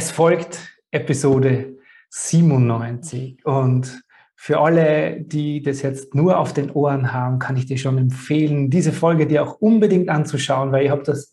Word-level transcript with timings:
Es 0.00 0.12
folgt 0.12 0.60
Episode 0.92 1.76
97 2.10 3.44
und 3.44 4.00
für 4.36 4.60
alle, 4.60 5.20
die 5.22 5.60
das 5.60 5.82
jetzt 5.82 6.14
nur 6.14 6.38
auf 6.38 6.52
den 6.52 6.70
Ohren 6.70 7.12
haben, 7.12 7.40
kann 7.40 7.56
ich 7.56 7.66
dir 7.66 7.78
schon 7.78 7.98
empfehlen, 7.98 8.70
diese 8.70 8.92
Folge 8.92 9.26
dir 9.26 9.42
auch 9.42 9.54
unbedingt 9.54 10.08
anzuschauen, 10.08 10.70
weil 10.70 10.84
ich 10.84 10.92
habe 10.92 11.02
das 11.02 11.32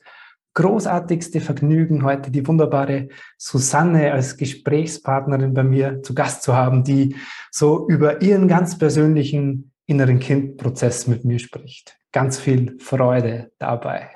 großartigste 0.56 1.42
Vergnügen, 1.42 2.04
heute 2.04 2.32
die 2.32 2.48
wunderbare 2.48 3.10
Susanne 3.38 4.12
als 4.12 4.36
Gesprächspartnerin 4.36 5.54
bei 5.54 5.64
mir 5.64 6.02
zu 6.02 6.16
Gast 6.16 6.42
zu 6.42 6.56
haben, 6.56 6.84
die 6.84 7.16
so 7.52 7.88
über 7.88 8.24
ihren 8.24 8.48
ganz 8.48 8.80
persönlichen 8.80 9.74
inneren 9.86 10.18
Kindprozess 10.18 11.06
mit 11.06 11.24
mir 11.24 11.38
spricht. 11.38 11.98
Ganz 12.12 12.40
viel 12.40 12.80
Freude 12.80 13.52
dabei. 13.60 14.10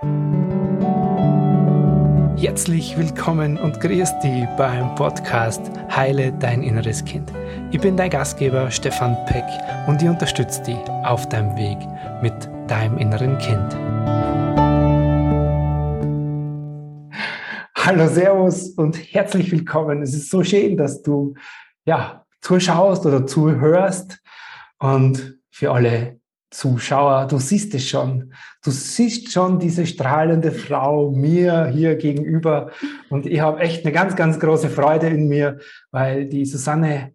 Herzlich 2.42 2.98
willkommen 2.98 3.58
und 3.58 3.82
grüß 3.82 4.20
dich 4.20 4.46
beim 4.56 4.96
Podcast 4.96 5.60
Heile 5.94 6.32
dein 6.32 6.64
inneres 6.64 7.04
Kind. 7.04 7.34
Ich 7.72 7.82
bin 7.82 7.98
dein 7.98 8.10
Gastgeber 8.10 8.72
Stefan 8.72 9.18
Peck 9.26 9.44
und 9.88 10.02
ich 10.02 10.08
unterstütze 10.08 10.64
dich 10.64 10.78
auf 11.04 11.28
deinem 11.28 11.58
Weg 11.58 11.78
mit 12.22 12.34
deinem 12.72 12.98
inneren 12.98 13.38
Kind. 13.40 13.76
Hallo, 17.76 18.08
Servus 18.08 18.70
und 18.70 18.96
herzlich 18.96 19.52
willkommen. 19.52 20.02
Es 20.02 20.14
ist 20.14 20.30
so 20.30 20.42
schön, 20.42 20.78
dass 20.78 21.02
du 21.02 21.34
ja, 21.84 22.26
zuschaust 22.40 23.06
oder 23.06 23.28
zuhörst. 23.28 24.18
Und 24.80 25.42
für 25.52 25.74
alle 25.74 26.19
Zuschauer, 26.52 27.28
du 27.28 27.38
siehst 27.38 27.74
es 27.76 27.88
schon. 27.88 28.34
Du 28.64 28.72
siehst 28.72 29.32
schon 29.32 29.60
diese 29.60 29.86
strahlende 29.86 30.52
Frau 30.52 31.12
mir 31.12 31.68
hier 31.68 31.96
gegenüber. 31.96 32.72
Und 33.10 33.28
ich 33.28 33.40
habe 33.40 33.60
echt 33.60 33.86
eine 33.86 33.94
ganz, 33.94 34.16
ganz 34.16 34.40
große 34.40 34.70
Freude 34.70 35.08
in 35.08 35.28
mir, 35.28 35.60
weil 35.92 36.26
die 36.28 36.46
Susanne 36.46 37.14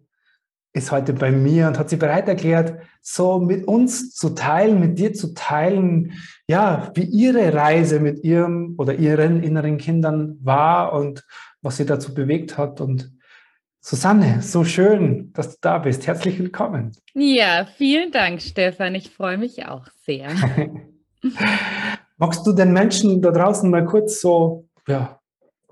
ist 0.75 0.91
heute 0.91 1.13
bei 1.13 1.31
mir 1.31 1.67
und 1.67 1.79
hat 1.79 1.89
sie 1.89 1.95
bereit 1.95 2.27
erklärt, 2.27 2.81
so 3.01 3.39
mit 3.39 3.65
uns 3.67 4.13
zu 4.13 4.31
teilen, 4.31 4.79
mit 4.79 4.99
dir 4.99 5.13
zu 5.13 5.33
teilen, 5.33 6.13
ja, 6.47 6.91
wie 6.95 7.03
ihre 7.03 7.53
Reise 7.53 7.99
mit 7.99 8.23
ihrem 8.23 8.75
oder 8.77 8.95
ihren 8.95 9.41
inneren 9.41 9.77
Kindern 9.77 10.37
war 10.43 10.93
und 10.93 11.25
was 11.61 11.77
sie 11.77 11.85
dazu 11.85 12.13
bewegt 12.13 12.57
hat. 12.57 12.81
Und 12.81 13.14
Susanne, 13.87 14.41
so 14.41 14.63
schön, 14.63 15.31
dass 15.33 15.51
du 15.51 15.57
da 15.61 15.77
bist. 15.77 16.07
Herzlich 16.07 16.39
willkommen. 16.39 16.91
Ja, 17.13 17.67
vielen 17.77 18.11
Dank, 18.11 18.41
Stefan. 18.41 18.95
Ich 18.95 19.11
freue 19.11 19.37
mich 19.37 19.67
auch 19.67 19.85
sehr. 20.07 20.31
Magst 22.17 22.47
du 22.47 22.53
den 22.53 22.73
Menschen 22.73 23.21
da 23.21 23.29
draußen 23.29 23.69
mal 23.69 23.85
kurz 23.85 24.21
so, 24.21 24.67
ja, 24.87 25.19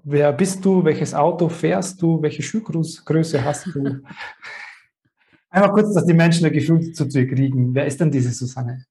wer 0.03 0.31
bist 0.31 0.63
du, 0.63 0.85
welches 0.85 1.15
Auto 1.15 1.49
fährst 1.49 2.03
du, 2.03 2.21
welche 2.21 2.43
Schuhgröße 2.43 3.43
hast 3.43 3.65
du? 3.73 3.81
Einmal 5.49 5.71
kurz, 5.71 5.95
dass 5.95 6.05
die 6.05 6.13
Menschen 6.13 6.45
ein 6.45 6.53
Gefühl 6.53 6.91
zu 6.91 7.05
dir 7.05 7.27
kriegen. 7.27 7.73
Wer 7.73 7.87
ist 7.87 7.99
denn 7.99 8.11
diese 8.11 8.29
Susanne? 8.29 8.85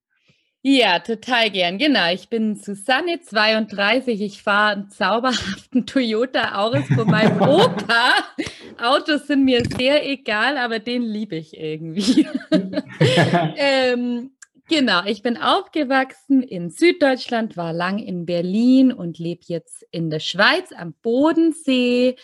Ja, 0.64 1.00
total 1.00 1.50
gern. 1.50 1.76
Genau, 1.76 2.12
ich 2.12 2.28
bin 2.28 2.54
Susanne, 2.54 3.20
32. 3.20 4.20
Ich 4.20 4.44
fahre 4.44 4.74
einen 4.74 4.90
zauberhaften 4.90 5.86
Toyota 5.86 6.56
Auris 6.56 6.86
von 6.86 7.08
meinem 7.10 7.40
Opa. 7.40 8.12
Autos 8.80 9.26
sind 9.26 9.44
mir 9.44 9.64
sehr 9.76 10.08
egal, 10.08 10.56
aber 10.56 10.78
den 10.78 11.02
liebe 11.02 11.34
ich 11.34 11.58
irgendwie. 11.58 12.28
ähm, 13.56 14.30
genau, 14.68 15.04
ich 15.04 15.22
bin 15.22 15.36
aufgewachsen 15.36 16.44
in 16.44 16.70
Süddeutschland, 16.70 17.56
war 17.56 17.72
lang 17.72 17.98
in 17.98 18.24
Berlin 18.24 18.92
und 18.92 19.18
lebe 19.18 19.42
jetzt 19.46 19.84
in 19.90 20.10
der 20.10 20.20
Schweiz 20.20 20.70
am 20.70 20.94
Bodensee 21.02 22.14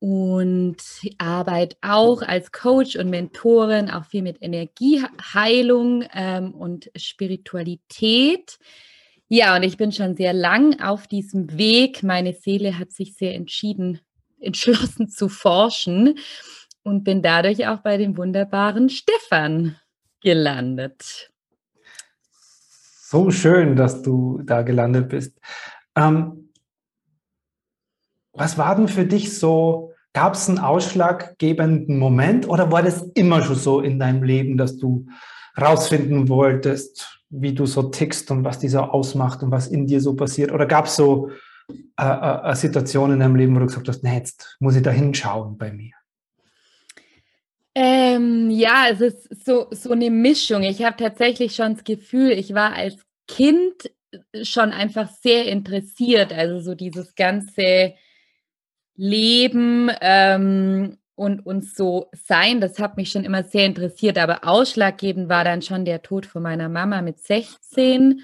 und 0.00 0.76
arbeite 1.18 1.76
auch 1.82 2.22
als 2.22 2.52
Coach 2.52 2.96
und 2.96 3.10
Mentorin, 3.10 3.90
auch 3.90 4.04
viel 4.04 4.22
mit 4.22 4.38
Energieheilung 4.40 6.04
ähm, 6.14 6.54
und 6.54 6.90
Spiritualität. 6.96 8.58
Ja, 9.28 9.56
und 9.56 9.62
ich 9.62 9.76
bin 9.76 9.92
schon 9.92 10.16
sehr 10.16 10.32
lang 10.32 10.80
auf 10.80 11.06
diesem 11.06 11.58
Weg. 11.58 12.02
Meine 12.02 12.32
Seele 12.32 12.78
hat 12.78 12.92
sich 12.92 13.14
sehr 13.14 13.34
entschieden, 13.34 14.00
entschlossen 14.40 15.08
zu 15.08 15.28
forschen 15.28 16.18
und 16.84 17.04
bin 17.04 17.22
dadurch 17.22 17.66
auch 17.66 17.78
bei 17.78 17.96
dem 17.96 18.16
wunderbaren 18.16 18.88
Stefan 18.88 19.76
gelandet. 20.22 21.30
So 23.10 23.30
schön, 23.30 23.74
dass 23.74 24.02
du 24.02 24.42
da 24.44 24.62
gelandet 24.62 25.08
bist. 25.08 25.38
Ähm, 25.96 26.50
was 28.32 28.56
war 28.56 28.76
denn 28.76 28.88
für 28.88 29.04
dich 29.04 29.36
so, 29.36 29.87
gab 30.18 30.34
es 30.34 30.48
einen 30.48 30.58
ausschlaggebenden 30.58 31.96
Moment 31.96 32.48
oder 32.48 32.72
war 32.72 32.82
das 32.82 33.02
immer 33.14 33.40
schon 33.40 33.54
so 33.54 33.80
in 33.80 34.00
deinem 34.00 34.24
Leben, 34.24 34.56
dass 34.56 34.76
du 34.76 35.06
rausfinden 35.56 36.28
wolltest, 36.28 37.20
wie 37.30 37.54
du 37.54 37.66
so 37.66 37.84
tickst 37.84 38.28
und 38.32 38.42
was 38.42 38.58
dieser 38.58 38.92
ausmacht 38.92 39.44
und 39.44 39.52
was 39.52 39.68
in 39.68 39.86
dir 39.86 40.00
so 40.00 40.16
passiert? 40.16 40.50
Oder 40.50 40.66
gab 40.66 40.86
es 40.86 40.96
so 40.96 41.30
äh, 41.70 42.02
äh, 42.02 42.04
eine 42.04 42.56
Situation 42.56 43.12
in 43.12 43.20
deinem 43.20 43.36
Leben, 43.36 43.54
wo 43.54 43.60
du 43.60 43.66
gesagt 43.66 43.86
hast, 43.86 44.02
nee, 44.02 44.16
jetzt 44.16 44.56
muss 44.58 44.74
ich 44.74 44.82
da 44.82 44.90
hinschauen 44.90 45.56
bei 45.56 45.70
mir? 45.70 45.92
Ähm, 47.76 48.50
ja, 48.50 48.86
es 48.90 49.00
ist 49.00 49.46
so, 49.46 49.68
so 49.70 49.92
eine 49.92 50.10
Mischung. 50.10 50.64
Ich 50.64 50.82
habe 50.82 50.96
tatsächlich 50.96 51.54
schon 51.54 51.74
das 51.74 51.84
Gefühl, 51.84 52.32
ich 52.32 52.54
war 52.54 52.72
als 52.72 52.96
Kind 53.28 53.88
schon 54.42 54.72
einfach 54.72 55.10
sehr 55.22 55.46
interessiert. 55.46 56.32
Also 56.32 56.58
so 56.58 56.74
dieses 56.74 57.14
ganze 57.14 57.94
Leben 58.98 59.90
ähm, 60.00 60.98
und 61.14 61.46
uns 61.46 61.74
so 61.74 62.10
sein, 62.12 62.60
das 62.60 62.78
hat 62.80 62.96
mich 62.96 63.10
schon 63.10 63.24
immer 63.24 63.44
sehr 63.44 63.64
interessiert. 63.64 64.18
Aber 64.18 64.40
ausschlaggebend 64.46 65.28
war 65.28 65.44
dann 65.44 65.62
schon 65.62 65.84
der 65.84 66.02
Tod 66.02 66.26
von 66.26 66.42
meiner 66.42 66.68
Mama 66.68 67.00
mit 67.00 67.20
16, 67.20 68.22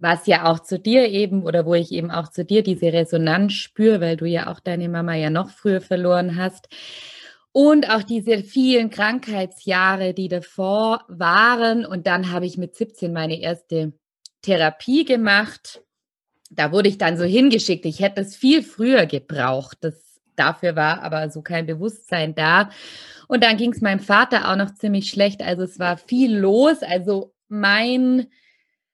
was 0.00 0.26
ja 0.26 0.50
auch 0.50 0.60
zu 0.60 0.78
dir 0.78 1.08
eben 1.08 1.42
oder 1.44 1.66
wo 1.66 1.74
ich 1.74 1.92
eben 1.92 2.10
auch 2.10 2.30
zu 2.30 2.44
dir 2.44 2.62
diese 2.62 2.92
Resonanz 2.92 3.52
spüre, 3.52 4.00
weil 4.00 4.16
du 4.16 4.24
ja 4.24 4.50
auch 4.50 4.60
deine 4.60 4.88
Mama 4.88 5.14
ja 5.14 5.28
noch 5.28 5.50
früher 5.50 5.82
verloren 5.82 6.36
hast. 6.36 6.68
Und 7.52 7.88
auch 7.88 8.02
diese 8.02 8.42
vielen 8.42 8.90
Krankheitsjahre, 8.90 10.14
die 10.14 10.28
davor 10.28 11.04
waren. 11.06 11.84
Und 11.84 12.06
dann 12.06 12.32
habe 12.32 12.46
ich 12.46 12.58
mit 12.58 12.74
17 12.74 13.12
meine 13.12 13.40
erste 13.40 13.92
Therapie 14.42 15.04
gemacht. 15.04 15.82
Da 16.50 16.72
wurde 16.72 16.88
ich 16.88 16.98
dann 16.98 17.16
so 17.16 17.24
hingeschickt. 17.24 17.84
Ich 17.84 18.00
hätte 18.00 18.22
es 18.22 18.36
viel 18.36 18.62
früher 18.62 19.06
gebraucht. 19.06 19.78
Das 19.82 20.03
dafür 20.36 20.76
war 20.76 21.02
aber 21.02 21.30
so 21.30 21.42
kein 21.42 21.66
Bewusstsein 21.66 22.34
da. 22.34 22.70
Und 23.28 23.42
dann 23.42 23.56
ging 23.56 23.72
es 23.72 23.80
meinem 23.80 24.00
Vater 24.00 24.50
auch 24.50 24.56
noch 24.56 24.74
ziemlich 24.74 25.10
schlecht. 25.10 25.42
Also 25.42 25.62
es 25.62 25.78
war 25.78 25.96
viel 25.96 26.36
los. 26.36 26.82
Also 26.82 27.34
mein, 27.48 28.26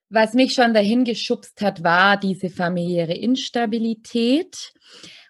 was 0.09 0.35
mich 0.35 0.55
schon 0.55 0.75
dahin 0.75 1.05
geschubst 1.05 1.61
hat, 1.61 1.83
war 1.83 2.17
diese 2.17 2.51
familiäre 2.51 3.15
Instabilität. 3.15 4.73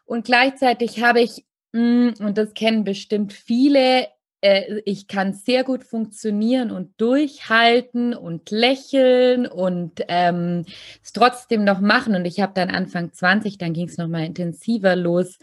Und 0.05 0.25
gleichzeitig 0.27 1.03
habe 1.03 1.21
ich, 1.21 1.45
mm, 1.73 2.11
und 2.19 2.37
das 2.37 2.55
kennen 2.55 2.85
bestimmt 2.85 3.33
viele, 3.33 4.09
äh, 4.41 4.81
ich 4.85 5.07
kann 5.07 5.35
sehr 5.35 5.65
gut 5.65 5.85
funktionieren 5.85 6.71
und 6.71 7.01
durchhalten 7.01 8.15
und 8.15 8.51
lächeln 8.51 9.47
und 9.47 10.01
ähm, 10.09 10.65
es 11.03 11.13
trotzdem 11.13 11.65
noch 11.65 11.81
machen. 11.81 12.15
Und 12.15 12.25
ich 12.25 12.41
habe 12.41 12.53
dann 12.55 12.71
Anfang 12.71 13.13
20, 13.13 13.59
dann 13.59 13.73
ging 13.73 13.89
es 13.89 13.99
nochmal 13.99 14.25
intensiver 14.25 14.97
los, 14.97 15.39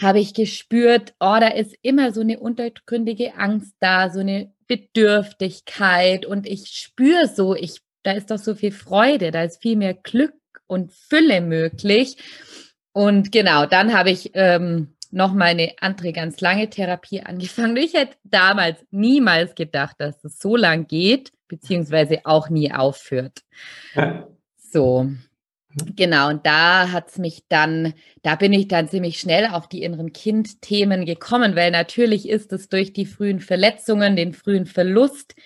habe 0.00 0.18
ich 0.18 0.34
gespürt, 0.34 1.14
oh, 1.20 1.36
da 1.40 1.48
ist 1.48 1.76
immer 1.82 2.12
so 2.12 2.20
eine 2.20 2.40
untergründige 2.40 3.34
Angst 3.36 3.74
da, 3.80 4.10
so 4.10 4.20
eine 4.20 4.52
Bedürftigkeit 4.66 6.24
und 6.24 6.46
ich 6.46 6.68
spüre 6.68 7.26
so, 7.26 7.54
ich, 7.54 7.80
da 8.02 8.12
ist 8.12 8.30
doch 8.30 8.38
so 8.38 8.54
viel 8.54 8.72
Freude, 8.72 9.30
da 9.30 9.42
ist 9.42 9.60
viel 9.60 9.76
mehr 9.76 9.94
Glück 9.94 10.34
und 10.66 10.92
Fülle 10.92 11.40
möglich. 11.40 12.16
Und 12.92 13.32
genau, 13.32 13.66
dann 13.66 13.92
habe 13.92 14.10
ich 14.10 14.30
ähm, 14.34 14.94
noch 15.10 15.34
meine 15.34 15.74
andere 15.80 16.12
ganz 16.12 16.40
lange 16.40 16.70
Therapie 16.70 17.20
angefangen. 17.24 17.76
Ich 17.76 17.94
hätte 17.94 18.16
damals 18.24 18.78
niemals 18.90 19.54
gedacht, 19.54 19.96
dass 19.98 20.24
es 20.24 20.38
so 20.38 20.56
lang 20.56 20.86
geht, 20.86 21.32
beziehungsweise 21.48 22.20
auch 22.24 22.48
nie 22.48 22.72
aufhört. 22.72 23.42
Ja. 23.94 24.28
So, 24.56 25.10
Genau, 25.94 26.30
und 26.30 26.44
da 26.46 26.90
hat 26.90 27.10
es 27.10 27.18
mich 27.18 27.44
dann, 27.48 27.94
da 28.22 28.34
bin 28.34 28.52
ich 28.52 28.66
dann 28.66 28.88
ziemlich 28.88 29.20
schnell 29.20 29.46
auf 29.46 29.68
die 29.68 29.82
inneren 29.82 30.12
Kind-Themen 30.12 31.06
gekommen, 31.06 31.54
weil 31.54 31.70
natürlich 31.70 32.28
ist 32.28 32.52
es 32.52 32.68
durch 32.68 32.92
die 32.92 33.06
frühen 33.06 33.38
Verletzungen, 33.38 34.16
den 34.16 34.32
frühen 34.32 34.66
Verlust, 34.66 35.36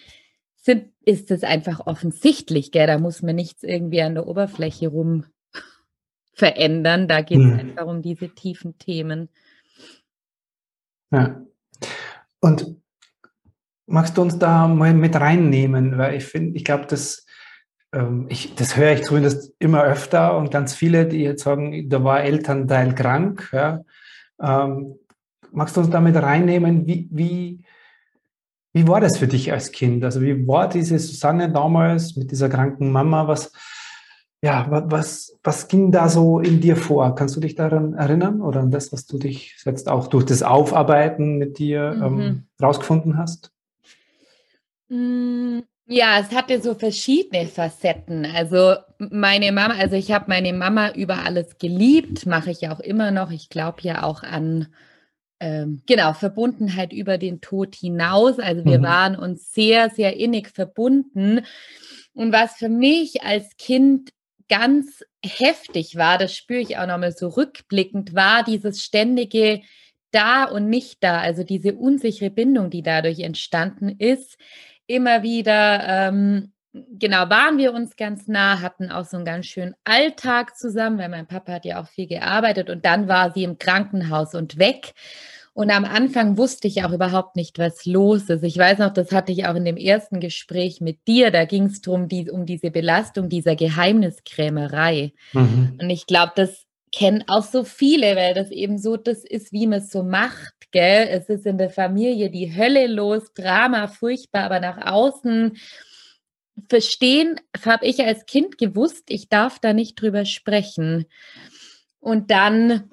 sind, 0.57 0.87
ist 1.05 1.31
es 1.31 1.45
einfach 1.45 1.87
offensichtlich, 1.87 2.73
gell? 2.73 2.87
Da 2.87 2.99
muss 2.99 3.21
man 3.21 3.37
nichts 3.37 3.63
irgendwie 3.63 4.01
an 4.01 4.15
der 4.15 4.27
Oberfläche 4.27 4.89
rum 4.89 5.27
verändern. 6.33 7.07
Da 7.07 7.21
geht 7.21 7.39
es 7.39 7.45
mhm. 7.45 7.59
einfach 7.59 7.87
um 7.87 8.01
diese 8.01 8.31
tiefen 8.31 8.79
Themen. 8.79 9.29
Ja. 11.13 11.45
Und 12.41 12.77
magst 13.87 14.17
du 14.17 14.23
uns 14.23 14.39
da 14.39 14.67
mal 14.69 14.95
mit 14.95 15.15
reinnehmen? 15.17 15.99
Weil 15.99 16.15
ich 16.17 16.25
finde, 16.25 16.57
ich 16.57 16.65
glaube, 16.65 16.87
das 16.87 17.24
ich, 18.29 18.55
das 18.55 18.77
höre 18.77 18.93
ich 18.93 19.05
zumindest 19.05 19.53
immer 19.59 19.83
öfter 19.85 20.37
und 20.37 20.51
ganz 20.51 20.75
viele, 20.75 21.07
die 21.07 21.23
jetzt 21.23 21.45
sagen, 21.45 21.89
da 21.89 22.03
war 22.03 22.23
Elternteil 22.23 22.95
krank. 22.95 23.51
Ja. 23.53 23.85
Ähm, 24.41 24.97
magst 25.53 25.77
du 25.77 25.81
uns 25.81 25.91
damit 25.91 26.17
reinnehmen, 26.17 26.87
wie, 26.87 27.09
wie, 27.11 27.65
wie 28.73 28.89
war 28.89 29.01
das 29.01 29.19
für 29.19 29.29
dich 29.29 29.53
als 29.53 29.71
Kind? 29.71 30.05
Also 30.05 30.21
wie 30.21 30.47
war 30.47 30.69
diese 30.69 30.99
Susanne 30.99 31.51
damals 31.51 32.17
mit 32.17 32.31
dieser 32.31 32.49
kranken 32.49 32.91
Mama? 32.91 33.29
Was, 33.29 33.53
ja, 34.43 34.67
was, 34.69 35.39
was 35.43 35.69
ging 35.69 35.93
da 35.93 36.09
so 36.09 36.41
in 36.41 36.61
dir 36.61 36.77
vor? 36.77 37.15
Kannst 37.15 37.37
du 37.37 37.41
dich 37.41 37.55
daran 37.55 37.95
erinnern 37.95 38.43
oder 38.43 38.61
an 38.61 38.71
das, 38.71 38.93
was 38.93 39.07
du 39.07 39.19
dich 39.19 39.57
jetzt 39.65 39.89
auch 39.89 40.09
durch 40.09 40.25
das 40.25 40.43
Aufarbeiten 40.43 41.39
mit 41.39 41.59
dir 41.59 41.93
ähm, 42.03 42.15
mhm. 42.15 42.21
ähm, 42.21 42.47
rausgefunden 42.61 43.17
hast? 43.17 43.53
Mm, 44.89 45.61
ja, 45.87 46.19
es 46.19 46.35
hatte 46.35 46.61
so 46.63 46.75
verschiedene 46.75 47.47
Facetten. 47.47 48.25
Also 48.25 48.75
meine 48.99 49.53
Mama, 49.53 49.75
also 49.75 49.97
ich 49.97 50.13
habe 50.13 50.27
meine 50.29 50.53
Mama 50.53 50.93
über 50.93 51.25
alles 51.25 51.59
geliebt, 51.59 52.27
mache 52.27 52.51
ich 52.51 52.63
ja 52.63 52.75
auch 52.75 52.81
immer 52.81 53.11
noch. 53.11 53.31
Ich 53.31 53.51
glaube 53.51 53.79
ja 53.83 54.03
auch 54.03 54.23
an 54.23 54.69
ähm, 55.41 55.83
genau 55.87 56.15
Verbundenheit 56.15 56.93
über 56.93 57.19
den 57.19 57.43
Tod 57.43 57.75
hinaus. 57.75 58.39
Also 58.39 58.65
wir 58.65 58.79
mhm. 58.79 58.85
waren 58.85 59.17
uns 59.17 59.53
sehr, 59.53 59.91
sehr 59.91 60.17
innig 60.17 60.49
verbunden. 60.49 61.45
Und 62.15 62.33
was 62.33 62.55
für 62.57 62.71
mich 62.71 63.23
als 63.23 63.57
Kind 63.59 64.11
ganz 64.49 65.05
heftig 65.23 65.97
war, 65.97 66.17
das 66.17 66.35
spüre 66.35 66.61
ich 66.61 66.79
auch 66.79 66.87
nochmal 66.87 67.13
so 67.13 67.29
rückblickend, 67.29 68.15
war 68.15 68.43
dieses 68.43 68.83
ständige 68.83 69.61
da 70.13 70.45
und 70.45 70.71
nicht 70.71 71.03
da, 71.03 71.19
also 71.19 71.43
diese 71.43 71.75
unsichere 71.75 72.31
Bindung, 72.31 72.71
die 72.71 72.83
dadurch 72.83 73.21
entstanden 73.21 73.89
ist. 73.99 74.39
Immer 74.87 75.23
wieder, 75.23 75.87
ähm, 75.89 76.53
genau, 76.99 77.31
waren 77.31 77.59
wir 77.59 77.73
uns 77.73 77.97
ganz 77.97 78.29
nah, 78.29 78.61
hatten 78.61 78.91
auch 78.91 79.05
so 79.05 79.17
einen 79.17 79.27
ganz 79.27 79.47
schönen 79.47 79.75
Alltag 79.85 80.57
zusammen, 80.57 80.99
weil 80.99 81.09
mein 81.09 81.27
Papa 81.27 81.53
hat 81.53 81.65
ja 81.65 81.81
auch 81.81 81.89
viel 81.89 82.07
gearbeitet 82.07 82.71
und 82.71 82.85
dann 82.85 83.09
war 83.09 83.33
sie 83.33 83.45
im 83.45 83.59
Krankenhaus 83.59 84.35
und 84.35 84.59
weg. 84.59 84.93
Und 85.55 85.71
am 85.71 85.85
Anfang 85.85 86.37
wusste 86.37 86.67
ich 86.67 86.85
auch 86.85 86.91
überhaupt 86.91 87.37
nicht, 87.37 87.61
was 87.61 87.87
los 87.87 88.29
ist. 88.29 88.43
Ich 88.43 88.59
weiß 88.59 88.79
noch, 88.79 88.93
das 88.93 89.13
hatte 89.13 89.31
ich 89.31 89.47
auch 89.47 89.55
in 89.55 89.65
dem 89.65 89.77
ersten 89.77 90.19
Gespräch 90.19 90.81
mit 90.81 91.07
dir. 91.07 91.31
Da 91.31 91.45
ging 91.45 91.67
es 91.67 91.81
darum, 91.81 92.09
die, 92.09 92.29
um 92.29 92.45
diese 92.45 92.73
Belastung 92.73 93.29
dieser 93.29 93.55
Geheimniskrämerei. 93.55 95.13
Mhm. 95.33 95.79
Und 95.81 95.91
ich 95.91 96.07
glaube, 96.07 96.33
das 96.35 96.64
kennen 96.95 97.25
auch 97.27 97.43
so 97.43 97.65
viele, 97.65 98.15
weil 98.17 98.35
das 98.35 98.51
eben 98.51 98.79
so 98.79 98.97
das 98.97 99.25
ist, 99.25 99.53
wie 99.53 99.67
man 99.67 99.81
es 99.81 99.91
so 99.91 100.03
macht. 100.03 100.55
Gell? 100.71 101.09
Es 101.11 101.29
ist 101.29 101.47
in 101.47 101.59
der 101.59 101.71
Familie 101.71 102.31
die 102.31 102.55
Hölle 102.55 102.87
los, 102.87 103.33
Drama, 103.35 103.89
furchtbar, 103.89 104.45
aber 104.45 104.61
nach 104.61 104.87
außen 104.87 105.57
verstehen, 106.69 107.41
habe 107.65 107.87
ich 107.87 108.01
als 108.05 108.27
Kind 108.27 108.59
gewusst, 108.59 109.05
ich 109.09 109.29
darf 109.29 109.59
da 109.59 109.73
nicht 109.73 110.01
drüber 110.01 110.25
sprechen. 110.25 111.07
Und 112.01 112.31
dann 112.31 112.91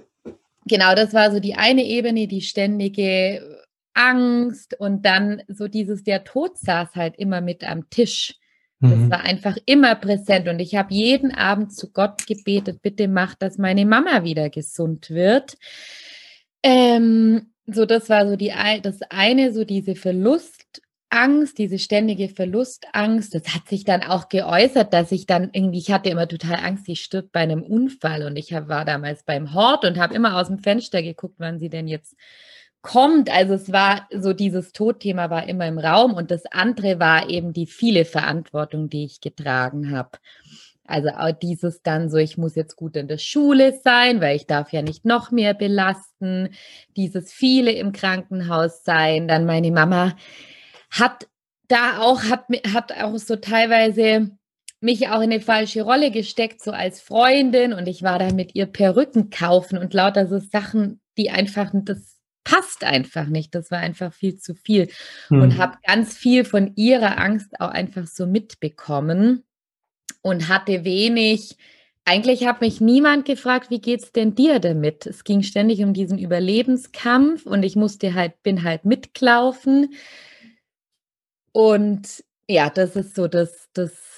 genau, 0.65 0.95
das 0.95 1.13
war 1.13 1.31
so 1.31 1.39
die 1.39 1.56
eine 1.56 1.83
Ebene, 1.83 2.27
die 2.27 2.42
ständige 2.42 3.62
Angst 3.94 4.80
und 4.80 5.06
dann 5.06 5.44
so 5.48 5.68
dieses, 5.68 6.03
der 6.03 6.24
Tod 6.24 6.57
saß 6.57 6.95
halt 6.95 7.18
immer 7.18 7.42
mit 7.42 7.63
am 7.63 7.89
Tisch. 7.89 8.36
Das 8.81 8.91
mhm. 8.91 9.11
war 9.11 9.21
einfach 9.21 9.57
immer 9.65 9.93
präsent 9.95 10.47
und 10.47 10.59
ich 10.59 10.75
habe 10.75 10.93
jeden 10.93 11.31
Abend 11.31 11.73
zu 11.73 11.91
Gott 11.91 12.25
gebetet, 12.25 12.81
bitte 12.81 13.07
mach, 13.07 13.35
dass 13.35 13.59
meine 13.59 13.85
Mama 13.85 14.23
wieder 14.23 14.49
gesund 14.49 15.11
wird. 15.11 15.55
Ähm, 16.63 17.51
so, 17.67 17.85
das 17.85 18.09
war 18.09 18.27
so 18.27 18.35
die, 18.35 18.51
das 18.81 18.99
eine, 19.09 19.53
so 19.53 19.65
diese 19.65 19.95
Verlust, 19.95 20.81
Angst, 21.11 21.57
diese 21.57 21.77
ständige 21.77 22.29
Verlustangst, 22.29 23.35
das 23.35 23.53
hat 23.53 23.67
sich 23.67 23.83
dann 23.83 24.01
auch 24.01 24.29
geäußert, 24.29 24.93
dass 24.93 25.11
ich 25.11 25.25
dann 25.25 25.49
irgendwie, 25.51 25.79
ich 25.79 25.91
hatte 25.91 26.09
immer 26.09 26.27
total 26.27 26.55
Angst, 26.55 26.85
sie 26.85 26.95
stirbt 26.95 27.33
bei 27.33 27.41
einem 27.41 27.61
Unfall 27.61 28.23
und 28.23 28.37
ich 28.37 28.51
war 28.51 28.85
damals 28.85 29.23
beim 29.23 29.53
Hort 29.53 29.83
und 29.83 29.99
habe 29.99 30.15
immer 30.15 30.37
aus 30.37 30.47
dem 30.47 30.59
Fenster 30.59 31.03
geguckt, 31.03 31.35
wann 31.37 31.59
sie 31.59 31.69
denn 31.69 31.87
jetzt 31.87 32.15
kommt. 32.81 33.29
Also 33.29 33.53
es 33.53 33.71
war 33.71 34.07
so, 34.11 34.33
dieses 34.33 34.71
Todthema 34.73 35.29
war 35.29 35.47
immer 35.47 35.67
im 35.67 35.77
Raum 35.77 36.13
und 36.13 36.31
das 36.31 36.45
andere 36.47 36.99
war 36.99 37.29
eben 37.29 37.53
die 37.53 37.67
viele 37.67 38.05
Verantwortung, 38.05 38.89
die 38.89 39.05
ich 39.05 39.21
getragen 39.21 39.95
habe. 39.95 40.17
Also 40.85 41.09
auch 41.09 41.31
dieses 41.31 41.81
dann 41.83 42.09
so, 42.09 42.17
ich 42.17 42.37
muss 42.37 42.55
jetzt 42.55 42.75
gut 42.75 42.97
in 42.97 43.07
der 43.07 43.17
Schule 43.17 43.79
sein, 43.83 44.19
weil 44.19 44.35
ich 44.35 44.45
darf 44.45 44.73
ja 44.73 44.81
nicht 44.81 45.05
noch 45.05 45.31
mehr 45.31 45.53
belasten. 45.53 46.49
Dieses 46.97 47.31
viele 47.31 47.71
im 47.71 47.93
Krankenhaus 47.93 48.83
sein, 48.83 49.27
dann 49.27 49.45
meine 49.45 49.71
Mama 49.71 50.15
hat 50.89 51.27
da 51.69 51.99
auch, 51.99 52.23
hat, 52.23 52.45
hat 52.73 52.91
auch 53.01 53.17
so 53.17 53.37
teilweise 53.37 54.31
mich 54.81 55.07
auch 55.07 55.21
in 55.21 55.31
eine 55.31 55.39
falsche 55.39 55.83
Rolle 55.83 56.11
gesteckt, 56.11 56.61
so 56.61 56.71
als 56.71 56.99
Freundin 56.99 57.71
und 57.71 57.87
ich 57.87 58.03
war 58.03 58.19
da 58.19 58.33
mit 58.33 58.55
ihr 58.55 58.65
Perücken 58.65 59.29
kaufen 59.29 59.77
und 59.77 59.93
lauter 59.93 60.27
so 60.27 60.39
Sachen, 60.39 60.99
die 61.17 61.29
einfach, 61.29 61.71
das 61.73 62.20
passt 62.43 62.83
einfach 62.83 63.27
nicht, 63.27 63.53
das 63.55 63.71
war 63.71 63.79
einfach 63.79 64.13
viel 64.13 64.38
zu 64.38 64.55
viel 64.55 64.89
hm. 65.27 65.41
und 65.41 65.57
habe 65.57 65.77
ganz 65.85 66.17
viel 66.17 66.45
von 66.45 66.73
ihrer 66.75 67.19
Angst 67.19 67.59
auch 67.59 67.69
einfach 67.69 68.07
so 68.07 68.25
mitbekommen 68.25 69.43
und 70.21 70.47
hatte 70.47 70.83
wenig, 70.83 71.57
eigentlich 72.05 72.45
hat 72.45 72.61
mich 72.61 72.81
niemand 72.81 73.25
gefragt, 73.25 73.69
wie 73.69 73.81
geht's 73.81 74.11
denn 74.11 74.35
dir 74.35 74.59
damit? 74.59 75.05
Es 75.05 75.23
ging 75.23 75.43
ständig 75.43 75.83
um 75.83 75.93
diesen 75.93 76.17
Überlebenskampf 76.17 77.45
und 77.45 77.63
ich 77.63 77.75
musste 77.75 78.13
halt, 78.13 78.41
bin 78.43 78.63
halt 78.63 78.85
mitlaufen 78.85 79.93
und 81.51 82.23
ja, 82.47 82.69
das 82.69 82.95
ist 82.95 83.15
so 83.15 83.27
das, 83.27 83.69
das 83.73 84.11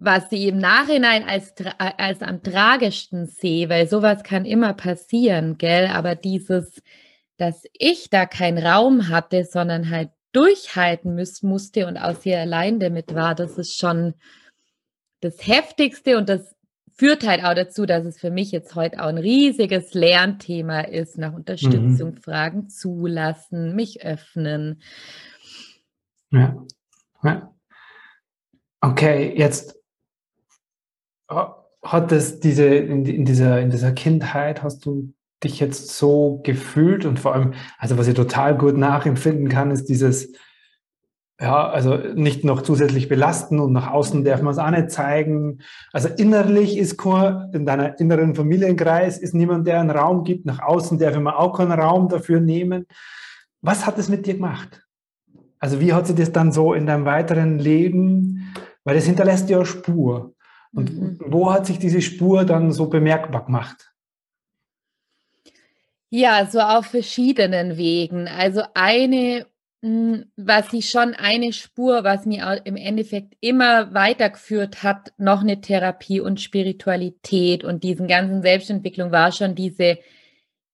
was 0.00 0.32
ich 0.32 0.46
im 0.46 0.58
Nachhinein 0.58 1.28
als, 1.28 1.52
als 1.78 2.22
am 2.22 2.42
tragischsten 2.42 3.26
sehe, 3.26 3.68
weil 3.68 3.86
sowas 3.86 4.22
kann 4.22 4.46
immer 4.46 4.72
passieren, 4.72 5.58
gell? 5.58 5.88
Aber 5.88 6.14
dieses, 6.14 6.82
dass 7.40 7.64
ich 7.72 8.10
da 8.10 8.26
keinen 8.26 8.58
Raum 8.58 9.08
hatte, 9.08 9.44
sondern 9.44 9.88
halt 9.88 10.10
durchhalten 10.32 11.14
müssen, 11.14 11.48
musste 11.48 11.86
und 11.86 11.96
auch 11.96 12.14
sehr 12.14 12.40
allein 12.40 12.78
damit 12.78 13.14
war, 13.14 13.34
das 13.34 13.56
ist 13.56 13.78
schon 13.78 14.14
das 15.20 15.46
Heftigste 15.46 16.18
und 16.18 16.28
das 16.28 16.54
führt 16.92 17.26
halt 17.26 17.42
auch 17.42 17.54
dazu, 17.54 17.86
dass 17.86 18.04
es 18.04 18.20
für 18.20 18.30
mich 18.30 18.52
jetzt 18.52 18.74
heute 18.74 19.02
auch 19.02 19.08
ein 19.08 19.16
riesiges 19.16 19.94
Lernthema 19.94 20.80
ist, 20.80 21.16
nach 21.16 21.32
Unterstützung 21.32 22.10
mhm. 22.10 22.16
fragen, 22.18 22.68
zulassen, 22.68 23.74
mich 23.74 24.04
öffnen. 24.04 24.82
Ja. 26.30 26.62
ja. 27.22 27.54
Okay, 28.82 29.34
jetzt 29.36 29.78
hat 31.82 32.12
es 32.12 32.40
diese 32.40 32.66
in, 32.66 33.06
in, 33.06 33.24
dieser, 33.24 33.60
in 33.60 33.70
dieser 33.70 33.92
Kindheit, 33.92 34.62
hast 34.62 34.84
du 34.84 35.14
dich 35.42 35.60
jetzt 35.60 35.96
so 35.96 36.40
gefühlt 36.44 37.06
und 37.06 37.18
vor 37.18 37.34
allem, 37.34 37.54
also 37.78 37.96
was 37.98 38.08
ich 38.08 38.14
total 38.14 38.56
gut 38.56 38.76
nachempfinden 38.76 39.48
kann, 39.48 39.70
ist 39.70 39.88
dieses, 39.88 40.32
ja, 41.40 41.68
also 41.70 41.96
nicht 41.96 42.44
noch 42.44 42.60
zusätzlich 42.60 43.08
belasten 43.08 43.60
und 43.60 43.72
nach 43.72 43.90
außen 43.90 44.24
darf 44.24 44.42
man 44.42 44.52
es 44.52 44.58
auch 44.58 44.70
nicht 44.70 44.90
zeigen. 44.90 45.60
Also 45.92 46.08
innerlich 46.08 46.76
ist 46.76 46.98
kein, 46.98 47.50
in 47.52 47.64
deiner 47.64 47.98
inneren 47.98 48.34
Familienkreis 48.34 49.16
ist 49.16 49.34
niemand, 49.34 49.66
der 49.66 49.80
einen 49.80 49.90
Raum 49.90 50.24
gibt. 50.24 50.44
Nach 50.44 50.60
außen 50.60 50.98
darf 50.98 51.18
man 51.18 51.32
auch 51.32 51.56
keinen 51.56 51.72
Raum 51.72 52.10
dafür 52.10 52.40
nehmen. 52.40 52.86
Was 53.62 53.86
hat 53.86 53.98
es 53.98 54.10
mit 54.10 54.26
dir 54.26 54.34
gemacht? 54.34 54.86
Also 55.58 55.80
wie 55.80 55.94
hat 55.94 56.06
sich 56.06 56.16
das 56.16 56.32
dann 56.32 56.52
so 56.52 56.74
in 56.74 56.86
deinem 56.86 57.06
weiteren 57.06 57.58
Leben, 57.58 58.54
weil 58.84 58.96
das 58.96 59.04
hinterlässt 59.06 59.48
ja 59.48 59.64
Spur. 59.64 60.34
Und 60.72 60.94
mhm. 60.94 61.18
wo 61.26 61.52
hat 61.52 61.66
sich 61.66 61.78
diese 61.78 62.02
Spur 62.02 62.44
dann 62.44 62.70
so 62.70 62.86
bemerkbar 62.86 63.46
gemacht? 63.46 63.92
Ja, 66.12 66.46
so 66.50 66.58
auf 66.60 66.86
verschiedenen 66.86 67.76
Wegen. 67.76 68.26
Also 68.26 68.62
eine, 68.74 69.46
hm, 69.82 70.24
was 70.36 70.72
ich 70.72 70.90
schon 70.90 71.14
eine 71.14 71.52
Spur, 71.52 72.02
was 72.02 72.26
mir 72.26 72.60
im 72.64 72.76
Endeffekt 72.76 73.34
immer 73.40 73.94
weitergeführt 73.94 74.82
hat, 74.82 75.12
noch 75.18 75.40
eine 75.42 75.60
Therapie 75.60 76.20
und 76.20 76.40
Spiritualität 76.40 77.62
und 77.62 77.84
diesen 77.84 78.08
ganzen 78.08 78.42
Selbstentwicklung 78.42 79.12
war 79.12 79.30
schon 79.30 79.54
diese 79.54 79.98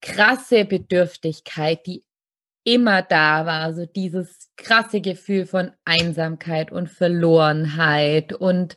krasse 0.00 0.64
Bedürftigkeit, 0.64 1.86
die 1.86 2.04
immer 2.64 3.02
da 3.02 3.46
war. 3.46 3.74
So 3.74 3.86
dieses 3.86 4.50
krasse 4.56 5.00
Gefühl 5.02 5.46
von 5.46 5.72
Einsamkeit 5.84 6.72
und 6.72 6.88
Verlorenheit 6.88 8.32
und 8.32 8.76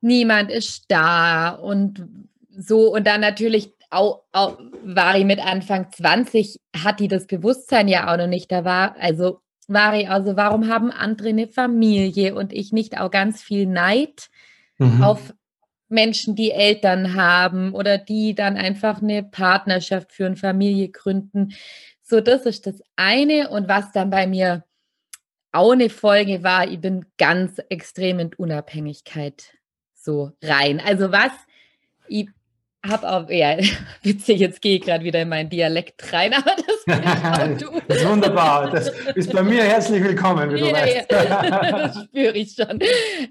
niemand 0.00 0.50
ist 0.52 0.86
da 0.88 1.50
und 1.50 2.08
so. 2.56 2.94
Und 2.94 3.06
dann 3.06 3.20
natürlich 3.20 3.73
auch, 3.94 4.24
auch 4.32 4.58
war 4.84 5.16
ich 5.16 5.24
mit 5.24 5.44
Anfang 5.44 5.90
20, 5.90 6.60
hat 6.76 7.00
die 7.00 7.08
das 7.08 7.26
Bewusstsein 7.26 7.88
ja 7.88 8.12
auch 8.12 8.16
noch 8.16 8.26
nicht. 8.26 8.50
Da 8.50 8.64
war, 8.64 8.96
also 8.98 9.40
war 9.68 9.94
ich 9.94 10.08
also, 10.08 10.36
warum 10.36 10.68
haben 10.68 10.90
andere 10.90 11.30
eine 11.30 11.48
Familie 11.48 12.34
und 12.34 12.52
ich 12.52 12.72
nicht 12.72 13.00
auch 13.00 13.10
ganz 13.10 13.42
viel 13.42 13.66
Neid 13.66 14.28
mhm. 14.78 15.02
auf 15.02 15.34
Menschen, 15.88 16.34
die 16.34 16.50
Eltern 16.50 17.14
haben 17.14 17.72
oder 17.72 17.98
die 17.98 18.34
dann 18.34 18.56
einfach 18.56 19.00
eine 19.00 19.22
Partnerschaft 19.22 20.12
für 20.12 20.26
eine 20.26 20.36
Familie 20.36 20.88
gründen. 20.88 21.54
So, 22.02 22.20
das 22.20 22.46
ist 22.46 22.66
das 22.66 22.82
eine. 22.96 23.50
Und 23.50 23.68
was 23.68 23.92
dann 23.92 24.10
bei 24.10 24.26
mir 24.26 24.64
auch 25.52 25.72
eine 25.72 25.88
Folge 25.88 26.42
war, 26.42 26.68
ich 26.68 26.80
bin 26.80 27.06
ganz 27.16 27.60
extrem 27.68 28.18
in 28.18 28.34
Unabhängigkeit 28.34 29.54
so 29.94 30.32
rein. 30.42 30.82
Also 30.84 31.12
was, 31.12 31.32
ich 32.08 32.28
habe 32.86 33.10
auch, 33.10 33.30
ja, 33.30 33.56
witzig, 34.02 34.40
jetzt 34.40 34.60
gehe 34.60 34.76
ich 34.76 34.82
gerade 34.82 35.04
wieder 35.04 35.22
in 35.22 35.28
meinen 35.28 35.48
Dialekt 35.48 36.12
rein, 36.12 36.34
aber 36.34 36.52
das 36.56 36.84
du. 37.58 37.80
Das 37.88 37.98
ist 37.98 38.08
wunderbar. 38.08 38.70
Das 38.70 38.88
ist 39.14 39.32
bei 39.32 39.42
mir 39.42 39.62
herzlich 39.62 40.02
willkommen, 40.02 40.52
wie 40.52 40.60
du 40.60 40.66
ja, 40.66 40.72
weißt. 40.72 41.10
Ja. 41.10 41.70
Das 41.84 42.04
spüre 42.04 42.36
ich 42.36 42.54
schon. 42.54 42.78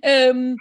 Ähm, 0.02 0.58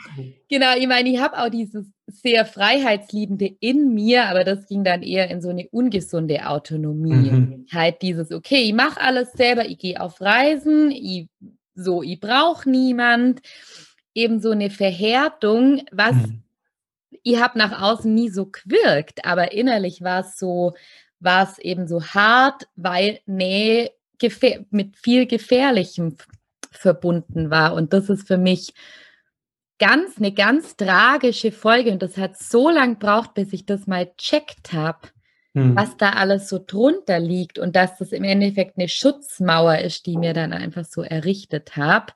genau, 0.49 0.77
ich 0.77 0.87
meine, 0.87 1.09
ich 1.09 1.21
habe 1.21 1.39
auch 1.39 1.49
dieses 1.49 1.87
sehr 2.07 2.45
Freiheitsliebende 2.45 3.51
in 3.61 3.95
mir, 3.95 4.27
aber 4.27 4.45
das 4.45 4.67
ging 4.67 4.85
dann 4.85 5.03
eher 5.03 5.31
in 5.31 5.41
so 5.41 5.49
eine 5.49 5.69
ungesunde 5.71 6.47
Autonomie. 6.47 7.31
Mhm. 7.31 7.67
Halt 7.73 8.03
dieses, 8.03 8.31
okay, 8.31 8.63
ich 8.63 8.75
mache 8.75 9.01
alles 9.01 9.33
selber, 9.33 9.67
ich 9.67 9.79
gehe 9.79 10.01
auf 10.01 10.21
Reisen, 10.21 10.91
ich, 10.91 11.29
so, 11.75 12.03
ich 12.03 12.21
brauche 12.21 12.69
niemand. 12.69 13.41
Eben 14.15 14.43
so 14.43 14.51
eine 14.51 14.69
Verhärtung, 14.69 15.83
was 15.91 16.15
mhm 16.15 16.42
ich 17.23 17.41
habe 17.41 17.59
nach 17.59 17.81
außen 17.81 18.13
nie 18.13 18.29
so 18.29 18.47
gewirkt, 18.47 19.25
aber 19.25 19.53
innerlich 19.53 20.03
war 20.03 20.21
es 20.21 20.39
so, 20.39 20.75
war 21.21 21.49
es 21.49 21.59
eben 21.59 21.87
so 21.87 22.03
hart, 22.03 22.69
weil 22.77 23.21
Nähe 23.27 23.91
mit 24.71 24.97
viel 24.97 25.27
Gefährlichem 25.27 26.17
verbunden 26.71 27.51
war. 27.51 27.75
Und 27.75 27.93
das 27.93 28.09
ist 28.09 28.27
für 28.27 28.39
mich 28.39 28.73
ganz, 29.79 30.19
eine 30.19 30.33
ganz 30.33 30.77
tragische 30.77 31.51
Folge. 31.51 31.91
Und 31.91 32.03
das 32.03 32.17
hat 32.17 32.39
so 32.39 32.71
lange 32.71 32.95
gebraucht, 32.95 33.35
bis 33.35 33.53
ich 33.53 33.67
das 33.67 33.87
mal 33.87 34.13
checkt 34.17 34.73
habe 34.73 35.09
hm. 35.55 35.77
was 35.77 35.97
da 35.97 36.11
alles 36.11 36.49
so 36.49 36.59
drunter 36.65 37.19
liegt 37.19 37.59
und 37.59 37.77
dass 37.77 37.99
das 37.99 38.13
im 38.13 38.25
Endeffekt 38.25 38.79
eine 38.79 38.89
Schutzmauer 38.89 39.79
ist, 39.79 40.07
die 40.07 40.17
mir 40.17 40.33
dann 40.33 40.53
einfach 40.53 40.85
so 40.85 41.03
errichtet 41.03 41.77
habe. 41.77 42.13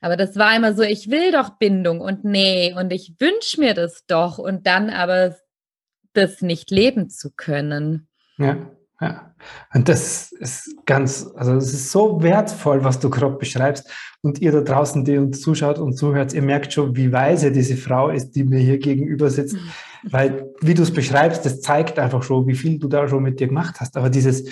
Aber 0.00 0.16
das 0.16 0.36
war 0.36 0.56
immer 0.56 0.74
so, 0.74 0.82
ich 0.82 1.10
will 1.10 1.30
doch 1.30 1.50
Bindung 1.58 2.00
und 2.00 2.24
nee 2.24 2.74
und 2.76 2.92
ich 2.92 3.14
wünsche 3.20 3.60
mir 3.60 3.74
das 3.74 4.04
doch 4.06 4.38
und 4.38 4.66
dann 4.66 4.90
aber 4.90 5.36
das 6.12 6.42
nicht 6.42 6.70
leben 6.70 7.08
zu 7.08 7.30
können. 7.30 8.08
Ja. 8.36 8.56
Ja, 9.00 9.34
und 9.74 9.88
das 9.88 10.30
ist 10.30 10.76
ganz, 10.86 11.28
also 11.34 11.56
es 11.56 11.72
ist 11.72 11.90
so 11.90 12.22
wertvoll, 12.22 12.84
was 12.84 13.00
du 13.00 13.10
gerade 13.10 13.34
beschreibst. 13.34 13.90
Und 14.20 14.38
ihr 14.38 14.52
da 14.52 14.60
draußen, 14.60 15.04
die 15.04 15.18
uns 15.18 15.40
zuschaut 15.40 15.80
und 15.80 15.94
zuhört, 15.94 16.32
ihr 16.34 16.42
merkt 16.42 16.72
schon, 16.72 16.94
wie 16.94 17.10
weise 17.10 17.50
diese 17.50 17.76
Frau 17.76 18.10
ist, 18.10 18.36
die 18.36 18.44
mir 18.44 18.60
hier 18.60 18.78
gegenüber 18.78 19.28
sitzt. 19.28 19.56
Weil, 20.04 20.52
wie 20.60 20.74
du 20.74 20.82
es 20.82 20.92
beschreibst, 20.92 21.44
das 21.44 21.60
zeigt 21.60 21.98
einfach 21.98 22.22
schon, 22.22 22.46
wie 22.46 22.54
viel 22.54 22.78
du 22.78 22.88
da 22.88 23.08
schon 23.08 23.22
mit 23.22 23.40
dir 23.40 23.48
gemacht 23.48 23.80
hast. 23.80 23.96
Aber 23.96 24.10
dieses, 24.10 24.48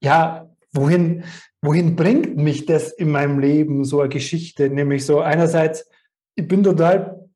ja, 0.00 0.48
wohin, 0.72 1.24
wohin 1.62 1.96
bringt 1.96 2.36
mich 2.36 2.66
das 2.66 2.92
in 2.92 3.10
meinem 3.10 3.38
Leben, 3.38 3.84
so 3.84 4.00
eine 4.00 4.08
Geschichte? 4.08 4.68
Nämlich 4.68 5.04
so 5.06 5.20
einerseits, 5.20 5.88
ich 6.34 6.46
bin 6.48 6.62
total 6.62 7.28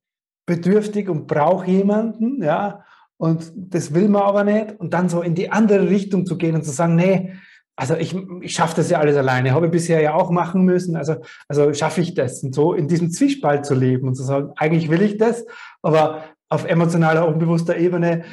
bedürftig 0.47 1.09
und 1.09 1.27
brauche 1.27 1.71
jemanden, 1.71 2.43
ja, 2.43 2.85
und 3.17 3.53
das 3.55 3.93
will 3.95 4.09
man 4.09 4.23
aber 4.23 4.45
nicht. 4.45 4.81
Und 4.81 4.95
dann 4.95 5.09
so 5.09 5.21
in 5.21 5.35
die 5.35 5.53
andere 5.53 5.91
Richtung 5.91 6.25
zu 6.25 6.39
gehen 6.39 6.55
und 6.55 6.65
zu 6.65 6.71
sagen, 6.71 6.97
nee, 6.97 7.35
also 7.77 7.95
ich, 7.95 8.15
ich 8.43 8.53
schaffe 8.53 8.77
das 8.77 8.91
ja 8.91 8.99
alles 8.99 9.17
alleine, 9.17 9.53
habe 9.53 9.67
ich 9.67 9.73
bisher 9.73 10.03
ja 10.03 10.15
auch 10.15 10.31
machen 10.31 10.65
müssen, 10.65 10.97
also, 10.97 11.17
also 11.49 11.73
schaffe 11.73 12.03
ich 12.03 12.15
das. 12.15 12.43
Und 12.43 12.55
so 12.55 12.75
in 12.75 12.89
diesem 12.89 13.11
Zwiespalt 13.11 13.65
zu 13.65 13.75
leben 13.75 14.09
und 14.09 14.17
zu 14.17 14.23
sagen, 14.23 14.53
eigentlich 14.57 14.91
will 14.91 15.01
ich 15.01 15.17
das, 15.17 15.47
aber 15.81 16.25
auf 16.51 16.67
emotionaler, 16.67 17.27
unbewusster 17.27 17.77
Ebene 17.77 18.25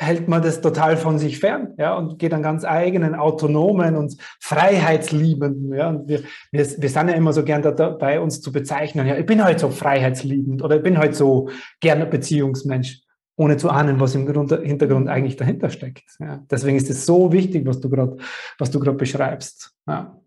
hält 0.00 0.28
man 0.28 0.40
das 0.40 0.60
total 0.60 0.96
von 0.96 1.18
sich 1.18 1.40
fern, 1.40 1.74
ja, 1.76 1.96
und 1.96 2.20
geht 2.20 2.32
dann 2.32 2.42
ganz 2.42 2.64
eigenen, 2.64 3.16
autonomen 3.16 3.96
und 3.96 4.16
freiheitsliebenden, 4.38 5.74
ja, 5.74 5.88
und 5.88 6.08
wir, 6.08 6.22
wir, 6.52 6.66
wir 6.78 6.88
sind 6.88 7.08
ja 7.08 7.14
immer 7.14 7.32
so 7.32 7.42
gern 7.42 7.62
dabei, 7.62 8.20
uns 8.20 8.40
zu 8.40 8.52
bezeichnen, 8.52 9.08
ja, 9.08 9.16
ich 9.16 9.26
bin 9.26 9.42
halt 9.42 9.58
so 9.58 9.70
freiheitsliebend 9.70 10.62
oder 10.62 10.76
ich 10.76 10.82
bin 10.84 10.98
halt 10.98 11.16
so 11.16 11.50
gerne 11.80 12.06
Beziehungsmensch 12.06 13.00
ohne 13.38 13.56
zu 13.56 13.70
ahnen, 13.70 14.00
was 14.00 14.14
im 14.14 14.26
Grund, 14.26 14.52
Hintergrund 14.52 15.08
eigentlich 15.08 15.36
dahinter 15.36 15.70
steckt. 15.70 16.10
Ja, 16.18 16.44
deswegen 16.50 16.76
ist 16.76 16.90
es 16.90 17.06
so 17.06 17.32
wichtig, 17.32 17.66
was 17.66 17.80
du 17.80 17.88
gerade, 17.88 18.16
was 18.58 18.70
du 18.72 18.80
gerade 18.80 18.96
beschreibst. 18.96 19.72
Ja. 19.86 20.20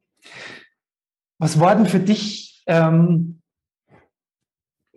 Was 1.37 1.59
war 1.59 1.75
denn 1.75 1.87
für 1.87 1.99
dich? 1.99 2.63
Ähm, 2.67 3.40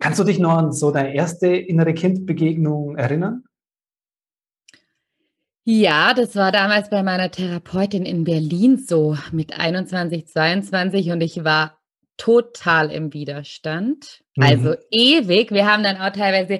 kannst 0.05 0.19
du 0.19 0.23
dich 0.23 0.37
noch 0.37 0.55
an 0.55 0.71
so 0.71 0.91
deine 0.91 1.15
erste 1.15 1.47
innere 1.47 1.95
Kindbegegnung 1.95 2.95
erinnern? 2.95 3.43
Ja, 5.63 6.13
das 6.13 6.35
war 6.35 6.51
damals 6.51 6.91
bei 6.91 7.01
meiner 7.01 7.31
Therapeutin 7.31 8.05
in 8.05 8.23
Berlin 8.23 8.77
so 8.77 9.17
mit 9.31 9.57
21, 9.57 10.27
22 10.27 11.09
und 11.09 11.21
ich 11.21 11.43
war 11.43 11.79
total 12.17 12.91
im 12.91 13.13
Widerstand. 13.13 14.21
Mhm. 14.35 14.43
Also 14.43 14.75
ewig. 14.91 15.49
Wir 15.49 15.65
haben 15.65 15.81
dann 15.81 15.97
auch 15.97 16.11
teilweise 16.11 16.59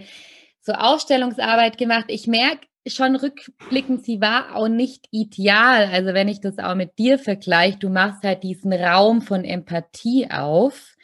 so 0.62 0.74
Ausstellungsarbeit 0.74 1.78
gemacht. 1.78 2.06
Ich 2.08 2.26
merke 2.26 2.66
schon 2.88 3.16
rückblickend, 3.16 4.06
sie 4.06 4.22
war 4.22 4.56
auch 4.56 4.70
nicht 4.70 5.06
ideal. 5.12 5.88
Also 5.92 6.16
wenn 6.16 6.30
ich 6.30 6.42
das 6.42 6.58
auch 6.58 6.74
mit 6.74 6.98
dir 6.98 7.20
vergleiche, 7.20 7.78
du 7.78 7.90
machst 7.90 8.24
halt 8.24 8.42
diesen 8.42 8.74
Raum 8.74 9.22
von 9.22 9.46
Empathie 9.46 10.32
auf 10.32 10.96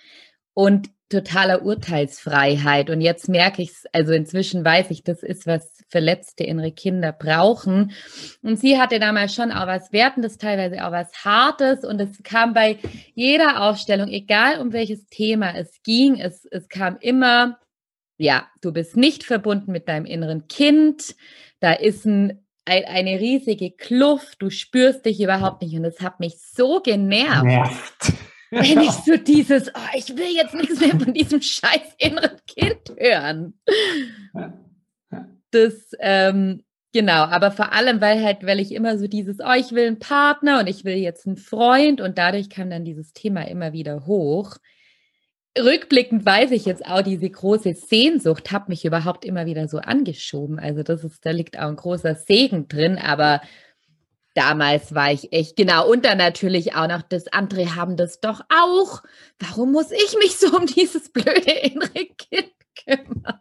und 0.56 0.90
totaler 1.12 1.64
Urteilsfreiheit. 1.64 2.90
Und 2.90 3.02
jetzt 3.02 3.30
merke 3.30 3.62
ich 3.62 3.70
es, 3.70 3.86
also 3.94 4.14
inzwischen 4.14 4.66
weiß 4.66 4.90
ich, 4.90 5.04
das 5.04 5.22
ist, 5.22 5.46
was 5.46 5.84
verletzte 5.90 6.44
innere 6.44 6.72
Kinder 6.72 7.12
brauchen. 7.12 7.92
Und 8.42 8.60
sie 8.60 8.80
hatte 8.80 9.00
damals 9.00 9.36
schon 9.36 9.52
auch 9.52 9.68
was 9.68 9.92
Wertendes, 9.92 10.38
teilweise 10.38 10.86
auch 10.86 10.92
was 10.92 11.24
Hartes. 11.24 11.84
Und 11.84 12.02
es 12.02 12.24
kam 12.24 12.54
bei 12.54 12.78
jeder 13.14 13.62
Ausstellung, 13.62 14.08
egal 14.08 14.60
um 14.60 14.74
welches 14.74 15.06
Thema 15.08 15.56
es 15.56 15.84
ging, 15.84 16.20
es, 16.20 16.46
es 16.50 16.68
kam 16.70 16.98
immer 17.00 17.60
ja, 18.22 18.48
du 18.62 18.72
bist 18.72 18.96
nicht 18.96 19.24
verbunden 19.24 19.72
mit 19.72 19.90
deinem 19.90 20.06
inneren 20.06 20.48
Kind. 20.48 21.16
Da 21.60 21.74
ist 21.74 22.06
ein, 22.06 22.46
eine 22.66 23.20
riesige 23.20 23.72
Kluft. 23.72 24.44
Du 24.44 24.52
spürst 24.52 25.06
dich 25.06 25.20
überhaupt 25.22 25.64
nicht. 25.64 25.76
Und 25.76 25.86
es 25.86 26.02
hat 26.02 26.20
mich 26.20 26.38
so 26.40 26.82
genervt. 26.82 27.46
Nervt. 27.46 28.14
Wenn 28.52 28.82
ich 28.82 28.92
so 28.92 29.18
dieses, 29.18 29.70
oh, 29.70 29.98
ich 29.98 30.10
will 30.10 30.36
jetzt 30.36 30.54
nichts 30.54 30.80
mehr 30.80 31.00
von 31.00 31.14
diesem 31.14 31.42
scheiß 31.42 31.96
inneren 31.98 32.38
Kind 32.46 32.94
hören. 32.98 33.54
Das, 35.52 35.74
ähm, 36.00 36.64
genau, 36.94 37.24
aber 37.24 37.52
vor 37.52 37.74
allem, 37.74 38.02
weil 38.02 38.24
halt, 38.24 38.46
weil 38.46 38.60
ich 38.60 38.74
immer 38.74 38.98
so 38.98 39.08
dieses, 39.08 39.40
oh, 39.40 39.54
ich 39.58 39.72
will 39.72 39.88
einen 39.88 40.00
Partner 40.00 40.60
und 40.60 40.68
ich 40.68 40.86
will 40.86 40.96
jetzt 40.96 41.26
einen 41.26 41.38
Freund 41.38 42.02
und 42.02 42.18
dadurch 42.18 42.50
kam 42.50 42.70
dann 42.70 42.86
dieses 42.86 43.14
Thema 43.14 43.48
immer 43.48 43.74
wieder 43.74 44.06
hoch 44.06 44.58
rückblickend 45.58 46.26
weiß 46.26 46.52
ich 46.52 46.66
jetzt 46.66 46.86
auch, 46.86 47.02
diese 47.02 47.30
große 47.30 47.74
Sehnsucht 47.74 48.52
hat 48.52 48.70
mich 48.70 48.86
überhaupt 48.86 49.26
immer 49.26 49.46
wieder 49.46 49.68
so 49.68 49.80
angeschoben. 49.80 50.60
Also 50.60 50.84
das 50.84 51.04
ist, 51.04 51.26
da 51.26 51.32
liegt 51.32 51.58
auch 51.60 51.68
ein 51.68 51.76
großer 51.76 52.16
Segen 52.16 52.68
drin, 52.68 52.98
aber 52.98 53.42
damals 54.34 54.96
war 54.96 55.12
ich 55.12 55.34
echt, 55.34 55.56
genau, 55.56 55.90
und 55.90 56.06
dann 56.06 56.18
natürlich 56.18 56.76
auch 56.76 56.88
noch, 56.88 57.02
das 57.02 57.28
andere 57.28 57.76
haben 57.76 57.98
das 57.98 58.20
doch 58.20 58.42
auch. 58.50 59.04
Warum 59.40 59.72
muss 59.72 59.92
ich 59.92 60.16
mich 60.18 60.38
so 60.38 60.56
um 60.56 60.66
dieses 60.66 61.10
blöde 61.10 61.52
innere 61.52 62.06
Kind 62.06 62.54
kümmern? 62.86 63.40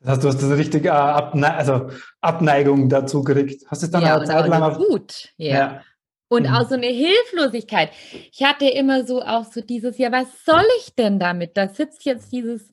Das 0.00 0.12
heißt, 0.12 0.24
du 0.24 0.28
hast 0.28 0.44
eine 0.44 0.56
richtige 0.56 0.92
Abne 0.92 1.54
also 1.54 1.90
Abneigung 2.20 2.88
dazu 2.88 3.24
gekriegt. 3.24 3.64
Hast 3.68 3.82
du 3.82 3.86
es 3.86 3.92
dann 3.92 4.02
ja, 4.02 4.16
eine 4.16 4.24
Zeit 4.26 4.48
lang 4.48 4.62
auf... 4.62 4.76
Gut, 4.76 5.30
ja. 5.36 5.54
ja. 5.54 5.82
Und 6.28 6.48
mhm. 6.48 6.54
auch 6.54 6.68
so 6.68 6.74
eine 6.74 6.86
Hilflosigkeit. 6.86 7.90
Ich 8.32 8.42
hatte 8.42 8.66
immer 8.66 9.04
so 9.06 9.22
auch 9.22 9.44
so 9.44 9.60
dieses, 9.60 9.98
ja, 9.98 10.10
was 10.10 10.26
soll 10.44 10.64
ich 10.80 10.94
denn 10.94 11.18
damit? 11.18 11.56
Da 11.56 11.68
sitzt 11.68 12.04
jetzt 12.04 12.32
dieses, 12.32 12.72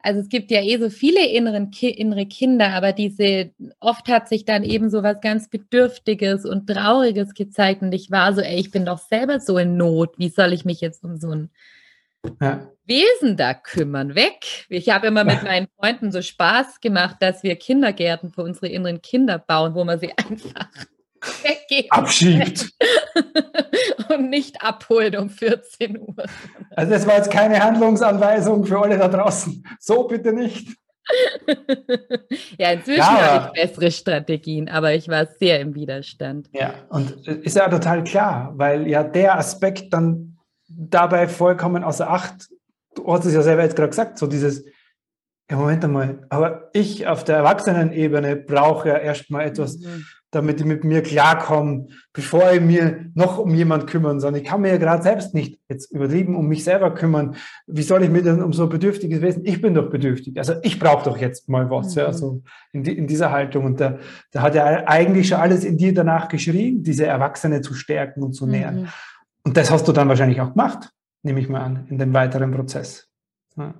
also 0.00 0.20
es 0.20 0.28
gibt 0.28 0.50
ja 0.50 0.62
eh 0.62 0.78
so 0.78 0.90
viele 0.90 1.26
inneren, 1.26 1.70
innere 1.80 2.26
Kinder, 2.26 2.70
aber 2.70 2.92
diese, 2.92 3.50
oft 3.80 4.08
hat 4.08 4.28
sich 4.28 4.44
dann 4.44 4.62
eben 4.62 4.90
so 4.90 5.02
was 5.02 5.20
ganz 5.20 5.48
Bedürftiges 5.48 6.44
und 6.44 6.68
Trauriges 6.68 7.34
gezeigt 7.34 7.82
und 7.82 7.92
ich 7.92 8.10
war 8.10 8.32
so, 8.32 8.40
ey, 8.40 8.58
ich 8.58 8.70
bin 8.70 8.86
doch 8.86 8.98
selber 8.98 9.40
so 9.40 9.58
in 9.58 9.76
Not. 9.76 10.18
Wie 10.18 10.28
soll 10.28 10.52
ich 10.52 10.64
mich 10.64 10.80
jetzt 10.80 11.04
um 11.04 11.16
so 11.16 11.30
ein 11.30 11.50
ja. 12.40 12.68
Wesen 12.86 13.36
da 13.36 13.54
kümmern? 13.54 14.14
Weg. 14.14 14.66
Ich 14.68 14.88
habe 14.88 15.08
immer 15.08 15.24
mit 15.24 15.42
meinen 15.42 15.68
Freunden 15.78 16.12
so 16.12 16.22
Spaß 16.22 16.80
gemacht, 16.80 17.16
dass 17.20 17.42
wir 17.42 17.56
Kindergärten 17.56 18.30
für 18.30 18.42
unsere 18.42 18.68
inneren 18.68 19.02
Kinder 19.02 19.38
bauen, 19.38 19.74
wo 19.74 19.84
man 19.84 19.98
sie 19.98 20.12
einfach 20.16 20.68
weggeben. 21.42 21.90
Abschiebt. 21.90 22.70
und 24.08 24.30
nicht 24.30 24.62
abholen 24.62 25.16
um 25.16 25.30
14 25.30 25.98
Uhr. 25.98 26.24
Also 26.70 26.92
das 26.92 27.06
war 27.06 27.16
jetzt 27.16 27.30
keine 27.30 27.62
Handlungsanweisung 27.62 28.64
für 28.64 28.80
alle 28.80 28.98
da 28.98 29.08
draußen. 29.08 29.64
So 29.80 30.04
bitte 30.04 30.32
nicht. 30.32 30.68
ja, 32.58 32.72
inzwischen 32.72 32.98
ja, 32.98 33.32
habe 33.32 33.52
ich 33.54 33.62
bessere 33.62 33.90
Strategien, 33.90 34.68
aber 34.68 34.92
ich 34.92 35.08
war 35.08 35.26
sehr 35.26 35.60
im 35.60 35.74
Widerstand. 35.74 36.50
Ja, 36.52 36.74
und 36.90 37.26
ist 37.26 37.56
ja 37.56 37.68
total 37.68 38.04
klar, 38.04 38.52
weil 38.56 38.86
ja 38.86 39.02
der 39.02 39.38
Aspekt 39.38 39.92
dann 39.94 40.36
dabei 40.68 41.26
vollkommen 41.26 41.82
außer 41.82 42.10
Acht, 42.10 42.48
du 42.94 43.10
hast 43.10 43.24
es 43.24 43.32
ja 43.32 43.40
selber 43.40 43.62
jetzt 43.62 43.76
gerade 43.76 43.88
gesagt, 43.88 44.18
so 44.18 44.26
dieses, 44.26 44.66
ja, 45.50 45.56
Moment 45.56 45.82
einmal, 45.82 46.26
aber 46.28 46.68
ich 46.74 47.06
auf 47.06 47.24
der 47.24 47.36
Erwachsenenebene 47.38 48.36
brauche 48.36 48.90
ja 48.90 48.98
erstmal 48.98 49.46
etwas, 49.46 49.78
mhm 49.78 50.04
damit 50.30 50.60
ich 50.60 50.66
mit 50.66 50.84
mir 50.84 51.02
klarkomme, 51.02 51.88
bevor 52.12 52.52
ich 52.52 52.60
mir 52.60 53.06
noch 53.14 53.38
um 53.38 53.54
jemand 53.54 53.86
kümmern 53.86 54.20
soll. 54.20 54.36
Ich 54.36 54.44
kann 54.44 54.60
mir 54.60 54.68
ja 54.68 54.76
gerade 54.76 55.02
selbst 55.02 55.34
nicht 55.34 55.58
jetzt 55.68 55.90
übertrieben 55.90 56.36
um 56.36 56.48
mich 56.48 56.64
selber 56.64 56.92
kümmern. 56.92 57.36
Wie 57.66 57.82
soll 57.82 58.02
ich 58.02 58.10
mir 58.10 58.22
denn 58.22 58.42
um 58.42 58.52
so 58.52 58.64
ein 58.64 58.68
bedürftiges 58.68 59.22
Wesen? 59.22 59.46
Ich 59.46 59.62
bin 59.62 59.74
doch 59.74 59.88
bedürftig. 59.88 60.36
Also 60.36 60.54
ich 60.62 60.78
brauche 60.78 61.04
doch 61.04 61.16
jetzt 61.16 61.48
mal 61.48 61.70
was. 61.70 61.94
Mhm. 61.94 62.00
Ja, 62.00 62.12
so 62.12 62.42
in, 62.72 62.82
die, 62.82 62.96
in, 62.96 63.06
dieser 63.06 63.30
Haltung. 63.30 63.64
Und 63.64 63.80
da, 63.80 63.98
da 64.30 64.42
hat 64.42 64.54
er 64.54 64.88
eigentlich 64.88 65.28
schon 65.28 65.38
alles 65.38 65.64
in 65.64 65.78
dir 65.78 65.94
danach 65.94 66.28
geschrien, 66.28 66.82
diese 66.82 67.06
Erwachsene 67.06 67.62
zu 67.62 67.72
stärken 67.72 68.22
und 68.22 68.34
zu 68.34 68.46
nähern. 68.46 68.82
Mhm. 68.82 68.88
Und 69.44 69.56
das 69.56 69.70
hast 69.70 69.88
du 69.88 69.92
dann 69.92 70.08
wahrscheinlich 70.08 70.42
auch 70.42 70.50
gemacht, 70.50 70.90
nehme 71.22 71.40
ich 71.40 71.48
mal 71.48 71.62
an, 71.62 71.86
in 71.88 71.96
dem 71.96 72.12
weiteren 72.12 72.50
Prozess. 72.50 73.08
Ja. 73.56 73.74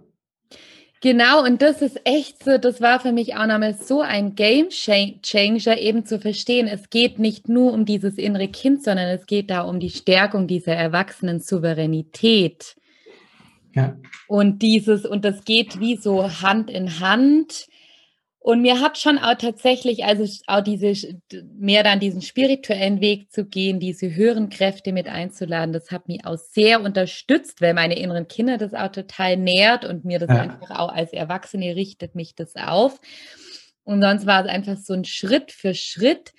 Genau, 1.00 1.44
und 1.44 1.62
das 1.62 1.80
ist 1.80 2.00
echt 2.04 2.42
so, 2.42 2.58
das 2.58 2.80
war 2.80 2.98
für 2.98 3.12
mich 3.12 3.36
auch 3.36 3.46
nochmal 3.46 3.74
so 3.74 4.00
ein 4.00 4.34
Game 4.34 4.70
Changer, 4.70 5.78
eben 5.78 6.04
zu 6.04 6.18
verstehen, 6.18 6.66
es 6.66 6.90
geht 6.90 7.20
nicht 7.20 7.48
nur 7.48 7.72
um 7.72 7.84
dieses 7.84 8.18
innere 8.18 8.48
Kind, 8.48 8.82
sondern 8.82 9.06
es 9.08 9.26
geht 9.26 9.48
da 9.48 9.60
um 9.60 9.78
die 9.78 9.90
Stärkung 9.90 10.48
dieser 10.48 10.74
erwachsenen 10.74 11.38
Souveränität. 11.38 12.74
Ja. 13.74 13.96
Und 14.26 14.60
dieses, 14.60 15.06
und 15.06 15.24
das 15.24 15.44
geht 15.44 15.78
wie 15.78 15.96
so 15.96 16.42
Hand 16.42 16.68
in 16.68 16.98
Hand. 16.98 17.67
Und 18.40 18.62
mir 18.62 18.80
hat 18.80 18.98
schon 18.98 19.18
auch 19.18 19.34
tatsächlich, 19.34 20.04
also 20.04 20.24
auch 20.46 20.62
diese, 20.62 20.92
mehr 21.58 21.82
dann 21.82 22.00
diesen 22.00 22.22
spirituellen 22.22 23.00
Weg 23.00 23.32
zu 23.32 23.44
gehen, 23.44 23.80
diese 23.80 24.14
höheren 24.14 24.48
Kräfte 24.48 24.92
mit 24.92 25.08
einzuladen, 25.08 25.72
das 25.72 25.90
hat 25.90 26.08
mich 26.08 26.24
auch 26.24 26.38
sehr 26.38 26.80
unterstützt, 26.80 27.60
weil 27.60 27.74
meine 27.74 27.98
inneren 27.98 28.28
Kinder 28.28 28.56
das 28.56 28.74
auch 28.74 28.92
total 28.92 29.36
nährt 29.36 29.84
und 29.84 30.04
mir 30.04 30.18
das 30.18 30.28
ja. 30.28 30.42
einfach 30.42 30.70
auch 30.70 30.92
als 30.92 31.12
Erwachsene 31.12 31.74
richtet 31.74 32.14
mich 32.14 32.34
das 32.36 32.54
auf. 32.54 33.00
Und 33.82 34.02
sonst 34.02 34.26
war 34.26 34.44
es 34.44 34.50
einfach 34.50 34.76
so 34.76 34.94
ein 34.94 35.04
Schritt 35.04 35.50
für 35.50 35.74
Schritt 35.74 36.32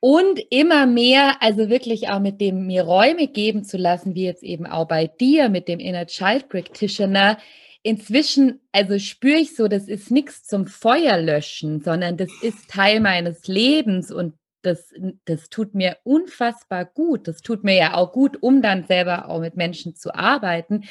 und 0.00 0.40
immer 0.50 0.86
mehr, 0.86 1.42
also 1.42 1.68
wirklich 1.68 2.08
auch 2.08 2.20
mit 2.20 2.40
dem 2.40 2.66
mir 2.66 2.84
Räume 2.84 3.26
geben 3.26 3.64
zu 3.64 3.76
lassen, 3.76 4.14
wie 4.14 4.24
jetzt 4.24 4.44
eben 4.44 4.66
auch 4.66 4.86
bei 4.86 5.08
dir 5.08 5.48
mit 5.48 5.68
dem 5.68 5.80
Inner 5.80 6.06
Child 6.06 6.48
Practitioner, 6.48 7.36
inzwischen, 7.82 8.60
also 8.72 8.98
spüre 8.98 9.38
ich 9.38 9.56
so, 9.56 9.68
das 9.68 9.88
ist 9.88 10.10
nichts 10.10 10.44
zum 10.44 10.66
Feuerlöschen, 10.66 11.80
sondern 11.80 12.16
das 12.16 12.30
ist 12.42 12.68
Teil 12.68 13.00
meines 13.00 13.46
Lebens 13.46 14.10
und 14.10 14.34
das, 14.62 14.92
das 15.24 15.50
tut 15.50 15.74
mir 15.74 15.96
unfassbar 16.02 16.84
gut. 16.84 17.28
Das 17.28 17.42
tut 17.42 17.64
mir 17.64 17.76
ja 17.76 17.94
auch 17.94 18.12
gut, 18.12 18.42
um 18.42 18.60
dann 18.60 18.84
selber 18.86 19.28
auch 19.28 19.40
mit 19.40 19.56
Menschen 19.56 19.94
zu 19.94 20.14
arbeiten. 20.14 20.84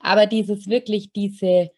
Aber 0.00 0.26
dieses 0.26 0.66
wirklich, 0.66 1.12
diese, 1.12 1.70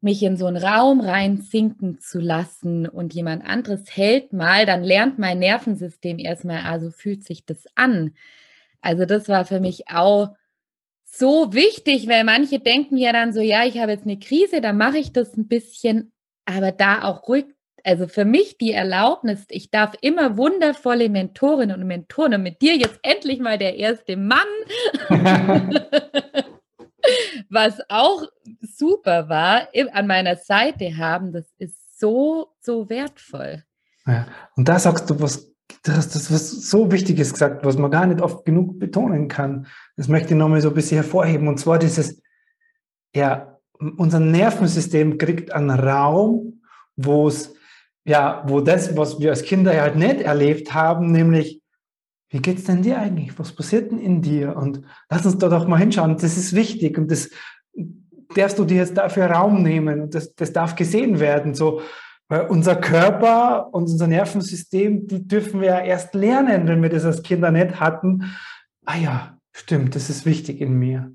mich 0.00 0.22
in 0.22 0.36
so 0.36 0.46
einen 0.46 0.56
Raum 0.56 1.00
reinsinken 1.00 1.98
zu 2.00 2.20
lassen 2.20 2.86
und 2.86 3.14
jemand 3.14 3.44
anderes 3.44 3.84
hält 3.94 4.32
mal, 4.32 4.66
dann 4.66 4.82
lernt 4.82 5.18
mein 5.18 5.38
Nervensystem 5.38 6.18
erstmal, 6.18 6.62
also 6.62 6.90
fühlt 6.90 7.24
sich 7.24 7.44
das 7.44 7.64
an. 7.74 8.14
Also 8.80 9.04
das 9.04 9.28
war 9.28 9.44
für 9.44 9.60
mich 9.60 9.88
auch 9.88 10.30
so 11.10 11.52
wichtig, 11.52 12.08
weil 12.08 12.24
manche 12.24 12.60
denken 12.60 12.96
ja 12.96 13.12
dann 13.12 13.32
so, 13.32 13.40
ja, 13.40 13.64
ich 13.64 13.78
habe 13.78 13.92
jetzt 13.92 14.04
eine 14.04 14.18
Krise, 14.18 14.60
dann 14.60 14.76
mache 14.76 14.98
ich 14.98 15.12
das 15.12 15.36
ein 15.36 15.48
bisschen, 15.48 16.12
aber 16.46 16.72
da 16.72 17.02
auch 17.02 17.28
ruhig, 17.28 17.46
also 17.84 18.06
für 18.06 18.24
mich 18.24 18.58
die 18.58 18.72
Erlaubnis, 18.72 19.44
ich 19.48 19.70
darf 19.70 19.94
immer 20.00 20.36
wundervolle 20.36 21.08
Mentorinnen 21.08 21.80
und 21.80 21.86
Mentoren 21.86 22.34
und 22.34 22.42
mit 22.42 22.62
dir 22.62 22.76
jetzt 22.76 22.98
endlich 23.02 23.40
mal 23.40 23.58
der 23.58 23.76
erste 23.76 24.16
Mann, 24.16 24.46
was 27.48 27.80
auch 27.88 28.24
super 28.60 29.28
war, 29.28 29.68
an 29.92 30.06
meiner 30.06 30.36
Seite 30.36 30.96
haben, 30.96 31.32
das 31.32 31.46
ist 31.58 31.98
so, 31.98 32.48
so 32.60 32.88
wertvoll. 32.88 33.64
Ja, 34.06 34.26
und 34.56 34.68
da 34.68 34.78
sagst 34.78 35.08
du 35.10 35.20
was 35.20 35.50
du 35.82 35.92
hast 35.92 36.14
das 36.14 36.32
was 36.32 36.50
so 36.50 36.90
Wichtiges 36.92 37.32
gesagt, 37.32 37.64
was 37.64 37.78
man 37.78 37.90
gar 37.90 38.06
nicht 38.06 38.20
oft 38.20 38.44
genug 38.44 38.78
betonen 38.78 39.28
kann. 39.28 39.66
Das 39.96 40.08
möchte 40.08 40.34
ich 40.34 40.38
nochmal 40.38 40.60
so 40.60 40.68
ein 40.68 40.74
bisschen 40.74 40.96
hervorheben. 40.96 41.48
Und 41.48 41.58
zwar 41.58 41.78
dieses, 41.78 42.20
ja, 43.14 43.58
unser 43.96 44.20
Nervensystem 44.20 45.18
kriegt 45.18 45.52
einen 45.52 45.70
Raum, 45.70 46.62
wo 46.96 47.28
es, 47.28 47.54
ja, 48.04 48.44
wo 48.46 48.60
das, 48.60 48.96
was 48.96 49.20
wir 49.20 49.30
als 49.30 49.42
Kinder 49.42 49.78
halt 49.80 49.96
nicht 49.96 50.20
erlebt 50.20 50.74
haben, 50.74 51.12
nämlich, 51.12 51.62
wie 52.28 52.40
geht's 52.40 52.64
denn 52.64 52.82
dir 52.82 52.98
eigentlich? 52.98 53.38
Was 53.38 53.52
passiert 53.52 53.90
denn 53.90 53.98
in 53.98 54.22
dir? 54.22 54.56
Und 54.56 54.82
lass 55.08 55.26
uns 55.26 55.38
da 55.38 55.48
doch 55.48 55.66
mal 55.66 55.78
hinschauen. 55.78 56.16
Das 56.16 56.36
ist 56.36 56.54
wichtig 56.54 56.96
und 56.96 57.10
das 57.10 57.30
darfst 58.34 58.58
du 58.58 58.64
dir 58.64 58.76
jetzt 58.76 58.96
dafür 58.96 59.26
Raum 59.26 59.62
nehmen 59.62 60.02
und 60.02 60.14
das, 60.14 60.34
das 60.34 60.52
darf 60.52 60.76
gesehen 60.76 61.18
werden. 61.18 61.54
So, 61.54 61.80
weil 62.30 62.46
unser 62.46 62.76
Körper 62.76 63.74
und 63.74 63.82
unser 63.82 64.06
Nervensystem, 64.06 65.08
die 65.08 65.26
dürfen 65.26 65.60
wir 65.60 65.68
ja 65.68 65.80
erst 65.80 66.14
lernen, 66.14 66.68
wenn 66.68 66.80
wir 66.80 66.88
das 66.88 67.04
als 67.04 67.24
Kinder 67.24 67.50
nicht 67.50 67.80
hatten. 67.80 68.36
Ah 68.86 68.96
ja, 68.96 69.38
stimmt, 69.52 69.96
das 69.96 70.08
ist 70.08 70.24
wichtig 70.24 70.60
in 70.60 70.78
mir. 70.78 71.12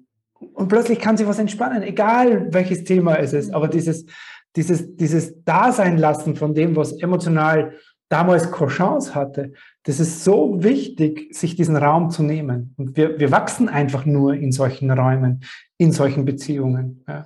Und 0.54 0.68
plötzlich 0.68 1.00
kann 1.00 1.16
sich 1.16 1.26
was 1.26 1.40
entspannen, 1.40 1.84
egal 1.84 2.54
welches 2.54 2.84
Thema 2.84 3.16
es 3.16 3.32
ist. 3.32 3.54
Aber 3.54 3.70
dieses, 3.70 4.06
dieses, 4.58 4.98
dieses 4.98 5.42
Dasein 5.46 5.98
lassen 5.98 6.36
von 6.36 6.54
dem, 6.54 6.76
was 6.76 6.92
emotional 6.92 7.72
damals 8.10 8.52
keine 8.52 8.70
Chance 8.70 9.16
hatte, 9.16 9.54
das 9.84 10.02
ist 10.02 10.26
so 10.26 10.62
wichtig, 10.64 11.34
sich 11.34 11.56
diesen 11.56 11.78
Raum 11.78 12.10
zu 12.10 12.24
nehmen. 12.24 12.74
Und 12.76 12.98
wir, 12.98 13.18
wir 13.20 13.32
wachsen 13.32 13.70
einfach 13.70 14.06
nur 14.06 14.34
in 14.34 14.52
solchen 14.52 14.92
Räumen, 14.92 15.46
in 15.78 15.94
solchen 15.94 16.26
Beziehungen. 16.26 17.06
Ja. 17.08 17.26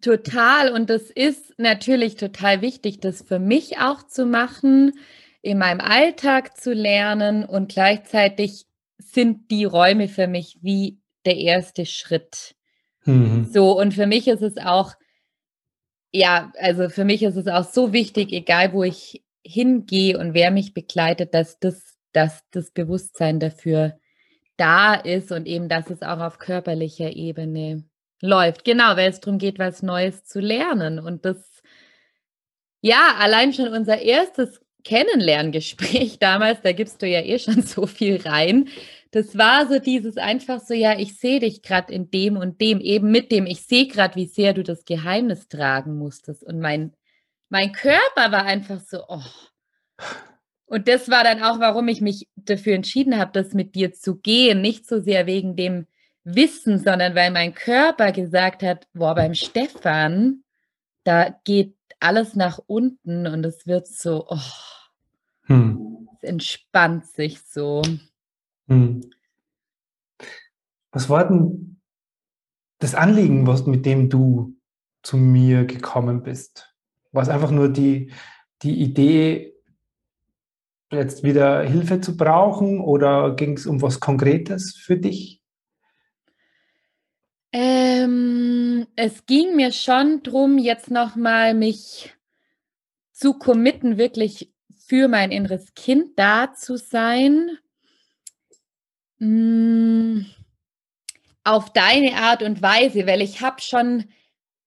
Total. 0.00 0.72
Und 0.72 0.90
das 0.90 1.10
ist 1.10 1.58
natürlich 1.58 2.16
total 2.16 2.62
wichtig, 2.62 3.00
das 3.00 3.22
für 3.22 3.38
mich 3.38 3.78
auch 3.78 4.02
zu 4.02 4.26
machen, 4.26 4.92
in 5.42 5.58
meinem 5.58 5.80
Alltag 5.80 6.56
zu 6.56 6.72
lernen 6.72 7.44
und 7.44 7.72
gleichzeitig 7.72 8.66
sind 8.98 9.50
die 9.50 9.64
Räume 9.64 10.08
für 10.08 10.26
mich 10.26 10.58
wie 10.62 10.98
der 11.24 11.36
erste 11.36 11.86
Schritt. 11.86 12.54
Mhm. 13.04 13.48
So, 13.50 13.78
und 13.78 13.94
für 13.94 14.06
mich 14.06 14.28
ist 14.28 14.42
es 14.42 14.56
auch, 14.58 14.94
ja, 16.12 16.52
also 16.58 16.88
für 16.88 17.04
mich 17.04 17.22
ist 17.22 17.36
es 17.36 17.46
auch 17.46 17.64
so 17.64 17.92
wichtig, 17.92 18.32
egal 18.32 18.72
wo 18.72 18.82
ich 18.82 19.22
hingehe 19.44 20.18
und 20.18 20.34
wer 20.34 20.50
mich 20.50 20.74
begleitet, 20.74 21.34
dass 21.34 21.58
das, 21.58 21.96
dass 22.12 22.42
das 22.50 22.70
Bewusstsein 22.70 23.40
dafür 23.40 23.98
da 24.56 24.94
ist 24.94 25.30
und 25.32 25.46
eben, 25.46 25.68
dass 25.68 25.88
es 25.88 26.02
auch 26.02 26.18
auf 26.18 26.38
körperlicher 26.38 27.12
Ebene 27.12 27.84
läuft. 28.20 28.64
Genau, 28.64 28.96
weil 28.96 29.10
es 29.10 29.20
darum 29.20 29.38
geht, 29.38 29.58
was 29.58 29.82
Neues 29.82 30.24
zu 30.24 30.40
lernen. 30.40 30.98
Und 30.98 31.24
das, 31.24 31.62
ja, 32.80 33.14
allein 33.18 33.52
schon 33.52 33.68
unser 33.68 34.00
erstes 34.00 34.60
Kennenlerngespräch 34.84 36.18
damals, 36.20 36.60
da 36.62 36.72
gibst 36.72 37.02
du 37.02 37.06
ja 37.06 37.20
eh 37.20 37.38
schon 37.38 37.62
so 37.66 37.86
viel 37.86 38.20
rein. 38.22 38.68
Das 39.10 39.38
war 39.38 39.66
so 39.68 39.78
dieses 39.78 40.16
einfach 40.18 40.60
so, 40.60 40.74
ja, 40.74 40.98
ich 40.98 41.18
sehe 41.18 41.40
dich 41.40 41.62
gerade 41.62 41.92
in 41.92 42.10
dem 42.10 42.36
und 42.36 42.60
dem, 42.60 42.80
eben 42.80 43.10
mit 43.10 43.32
dem, 43.32 43.46
ich 43.46 43.62
sehe 43.62 43.86
gerade, 43.86 44.16
wie 44.16 44.26
sehr 44.26 44.52
du 44.52 44.62
das 44.62 44.84
Geheimnis 44.84 45.48
tragen 45.48 45.96
musstest. 45.96 46.44
Und 46.44 46.60
mein, 46.60 46.92
mein 47.48 47.72
Körper 47.72 48.32
war 48.32 48.44
einfach 48.44 48.80
so, 48.80 49.02
oh. 49.08 49.22
Und 50.66 50.86
das 50.86 51.08
war 51.08 51.24
dann 51.24 51.42
auch, 51.42 51.60
warum 51.60 51.88
ich 51.88 52.02
mich 52.02 52.28
dafür 52.36 52.74
entschieden 52.74 53.16
habe, 53.16 53.30
das 53.32 53.54
mit 53.54 53.74
dir 53.74 53.94
zu 53.94 54.16
gehen. 54.16 54.60
Nicht 54.60 54.86
so 54.86 55.00
sehr 55.00 55.24
wegen 55.26 55.56
dem, 55.56 55.86
Wissen, 56.24 56.78
sondern 56.78 57.14
weil 57.14 57.30
mein 57.30 57.54
Körper 57.54 58.12
gesagt 58.12 58.62
hat, 58.62 58.86
boah, 58.92 59.14
beim 59.14 59.34
Stefan, 59.34 60.42
da 61.04 61.34
geht 61.44 61.76
alles 62.00 62.34
nach 62.34 62.58
unten 62.66 63.26
und 63.26 63.44
es 63.44 63.66
wird 63.66 63.86
so, 63.88 64.26
oh, 64.28 64.38
hm. 65.42 66.08
es 66.16 66.22
entspannt 66.28 67.06
sich 67.06 67.40
so. 67.42 67.82
Hm. 68.68 69.08
Was 70.92 71.08
war 71.08 71.26
denn 71.28 71.80
das 72.78 72.94
Anliegen, 72.94 73.46
was, 73.46 73.66
mit 73.66 73.86
dem 73.86 74.08
du 74.08 74.56
zu 75.02 75.16
mir 75.16 75.64
gekommen 75.64 76.22
bist? 76.22 76.74
War 77.12 77.22
es 77.22 77.28
einfach 77.28 77.50
nur 77.50 77.68
die, 77.68 78.12
die 78.62 78.80
Idee, 78.80 79.54
jetzt 80.90 81.22
wieder 81.22 81.62
Hilfe 81.62 82.00
zu 82.00 82.16
brauchen 82.16 82.80
oder 82.80 83.34
ging 83.34 83.56
es 83.56 83.66
um 83.66 83.82
was 83.82 84.00
Konkretes 84.00 84.76
für 84.76 84.96
dich? 84.96 85.37
Ähm, 87.52 88.86
es 88.96 89.24
ging 89.26 89.56
mir 89.56 89.72
schon 89.72 90.22
darum, 90.22 90.58
jetzt 90.58 90.90
nochmal 90.90 91.54
mich 91.54 92.14
zu 93.12 93.34
committen, 93.34 93.96
wirklich 93.96 94.52
für 94.86 95.08
mein 95.08 95.30
inneres 95.30 95.74
Kind 95.74 96.18
da 96.18 96.54
zu 96.54 96.76
sein. 96.76 97.58
Mm, 99.18 100.26
auf 101.44 101.72
deine 101.72 102.14
Art 102.16 102.42
und 102.42 102.60
Weise, 102.60 103.06
weil 103.06 103.22
ich 103.22 103.40
habe 103.40 103.60
schon, 103.62 104.04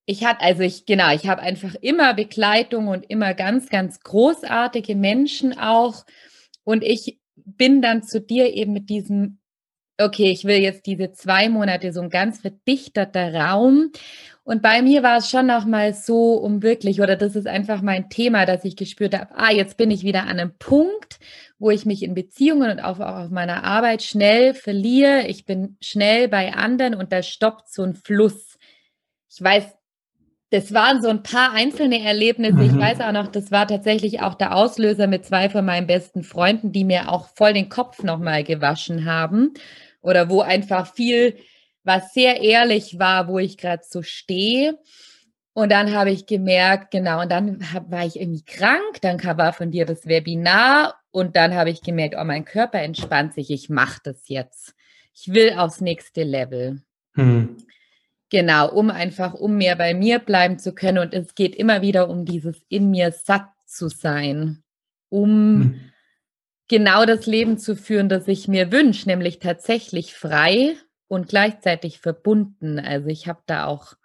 ich 0.06 0.26
hatte, 0.26 0.42
also 0.42 0.64
ich, 0.64 0.86
genau, 0.88 1.14
ich 1.14 1.28
habe 1.28 1.42
einfach 1.42 1.76
immer 1.76 2.16
Begleitung 2.16 2.88
und 2.88 3.08
immer 3.10 3.36
ganz, 3.36 3.70
ganz 3.70 4.00
großartige 4.00 4.96
Menschen 4.96 5.58
auch. 5.58 6.06
Und 6.64 6.84
ich 6.84 7.20
bin 7.36 7.82
dann 7.82 8.02
zu 8.02 8.20
dir 8.20 8.54
eben 8.54 8.74
mit 8.74 8.90
diesem 8.90 9.41
okay, 10.06 10.32
ich 10.32 10.46
will 10.46 10.58
jetzt 10.58 10.86
diese 10.86 11.12
zwei 11.12 11.50
Monate 11.50 11.94
so 11.94 12.02
ein 12.02 12.10
ganz 12.10 12.40
verdichteter 12.40 13.34
Raum. 13.34 13.92
Und 14.44 14.62
bei 14.62 14.82
mir 14.82 15.04
war 15.04 15.18
es 15.18 15.30
schon 15.30 15.46
noch 15.46 15.66
mal 15.66 15.94
so, 15.94 16.34
um 16.34 16.64
wirklich, 16.64 17.00
oder 17.00 17.16
das 17.16 17.36
ist 17.36 17.48
einfach 17.48 17.82
mein 17.82 18.10
Thema, 18.10 18.46
dass 18.46 18.66
ich 18.66 18.76
gespürt 18.76 19.18
habe, 19.18 19.30
ah, 19.36 19.52
jetzt 19.52 19.78
bin 19.78 19.92
ich 19.92 20.04
wieder 20.04 20.24
an 20.24 20.40
einem 20.40 20.58
Punkt, 20.58 21.20
wo 21.60 21.70
ich 21.70 21.86
mich 21.86 22.02
in 22.02 22.16
Beziehungen 22.16 22.72
und 22.72 22.80
auch, 22.80 23.00
auf 23.00 23.30
meiner 23.30 23.64
Arbeit 23.64 24.02
schnell 24.02 24.56
verliere. 24.56 25.28
Ich 25.28 25.46
bin 25.46 25.78
schnell 25.80 26.28
bei 26.28 26.54
anderen 26.54 26.96
und 26.96 27.14
da 27.14 27.22
stoppt 27.22 27.72
so 27.72 27.84
ein 27.84 27.94
Fluss. 27.94 28.58
Ich 29.30 29.42
weiß, 29.42 29.66
das 30.52 30.74
waren 30.74 31.02
so 31.02 31.08
ein 31.08 31.24
paar 31.24 31.54
einzelne 31.54 32.04
Erlebnisse. 32.04 32.56
Mhm. 32.56 32.62
Ich 32.62 32.78
weiß 32.78 33.00
auch 33.02 33.14
noch, 33.14 33.28
das 33.28 33.52
war 33.52 33.68
tatsächlich 33.68 34.22
auch 34.22 34.34
der 34.34 34.56
Auslöser 34.56 35.08
mit 35.08 35.26
zwei 35.26 35.50
von 35.50 35.64
meinen 35.64 35.88
besten 35.88 36.24
Freunden, 36.24 36.74
die 36.74 36.84
mir 36.84 37.10
auch 37.10 37.30
voll 37.30 37.54
den 37.54 37.70
Kopf 37.70 38.04
nochmal 38.04 38.44
gewaschen 38.44 39.06
haben. 39.06 39.54
Oder 40.02 40.30
wo 40.30 40.42
einfach 40.42 40.94
viel, 40.94 41.38
was 41.84 42.14
sehr 42.14 42.42
ehrlich 42.42 43.00
war, 43.00 43.28
wo 43.28 43.40
ich 43.40 43.58
gerade 43.58 43.84
so 43.88 44.02
stehe. 44.02 44.78
Und 45.54 45.72
dann 45.72 45.94
habe 45.94 46.12
ich 46.12 46.28
gemerkt, 46.28 46.92
genau, 46.92 47.22
und 47.22 47.32
dann 47.32 47.74
hab, 47.74 47.92
war 47.92 48.06
ich 48.06 48.20
irgendwie 48.20 48.46
krank, 48.46 49.02
dann 49.02 49.22
war 49.38 49.52
von 49.54 49.70
dir 49.70 49.86
das 49.86 50.08
Webinar 50.08 50.96
und 51.12 51.36
dann 51.36 51.56
habe 51.56 51.70
ich 51.70 51.82
gemerkt, 51.82 52.16
oh, 52.18 52.24
mein 52.24 52.46
Körper 52.46 52.80
entspannt 52.80 53.34
sich, 53.34 53.52
ich 53.52 53.70
mache 53.70 54.00
das 54.04 54.28
jetzt. 54.28 54.74
Ich 55.14 55.34
will 55.34 55.54
aufs 55.58 55.82
nächste 55.82 56.24
Level. 56.24 56.82
Hm. 57.16 57.58
Genau, 58.30 58.72
um 58.72 58.90
einfach, 58.90 59.34
um 59.34 59.58
mehr 59.58 59.76
bei 59.76 59.94
mir 59.94 60.20
bleiben 60.20 60.58
zu 60.58 60.74
können. 60.74 61.00
Und 61.00 61.14
es 61.14 61.36
geht 61.36 61.54
immer 61.54 61.82
wieder 61.82 62.10
um 62.10 62.24
dieses 62.24 62.62
in 62.70 62.90
mir 62.90 63.12
satt 63.12 63.50
zu 63.66 63.90
sein, 63.90 64.64
um 65.10 65.30
hm. 65.30 65.91
Genau 66.72 67.06
das 67.06 67.26
Leben 67.26 67.58
zu 67.58 67.76
führen, 67.76 68.08
das 68.08 68.30
ich 68.30 68.48
mir 68.48 68.72
wünsche, 68.72 69.08
nämlich 69.08 69.40
tatsächlich 69.40 70.16
frei 70.16 70.78
und 71.10 71.28
gleichzeitig 71.28 72.00
verbunden. 72.00 72.80
Also 72.80 73.10
ich 73.10 73.28
habe 73.28 73.42
da 73.46 73.66
auch 73.66 73.96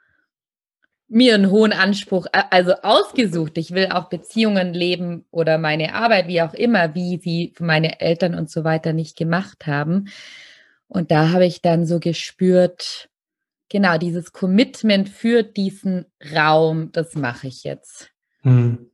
mir 1.07 1.37
einen 1.37 1.53
hohen 1.53 1.73
Anspruch, 1.73 2.27
also 2.33 2.73
ausgesucht. 2.83 3.57
Ich 3.57 3.71
will 3.71 3.91
auch 3.93 4.09
Beziehungen 4.09 4.75
leben 4.75 5.25
oder 5.31 5.59
meine 5.59 5.95
Arbeit, 5.95 6.27
wie 6.27 6.43
auch 6.43 6.55
immer, 6.55 6.97
wie 6.97 7.19
sie 7.19 7.55
meine 7.61 8.01
Eltern 8.01 8.35
und 8.35 8.51
so 8.51 8.65
weiter 8.65 8.93
nicht 8.93 9.17
gemacht 9.17 9.69
haben. 9.69 10.09
Und 10.89 11.13
da 11.13 11.31
habe 11.31 11.47
ich 11.47 11.63
dann 11.63 11.87
so 11.87 12.01
gespürt, 12.01 13.09
genau, 13.69 13.97
dieses 13.97 14.33
Commitment 14.33 15.09
für 15.09 15.45
diesen 15.45 16.07
Raum, 16.35 16.91
das 16.91 17.15
mache 17.15 17.47
ich 17.47 17.63
jetzt. 17.63 18.11
Hm. 18.43 18.91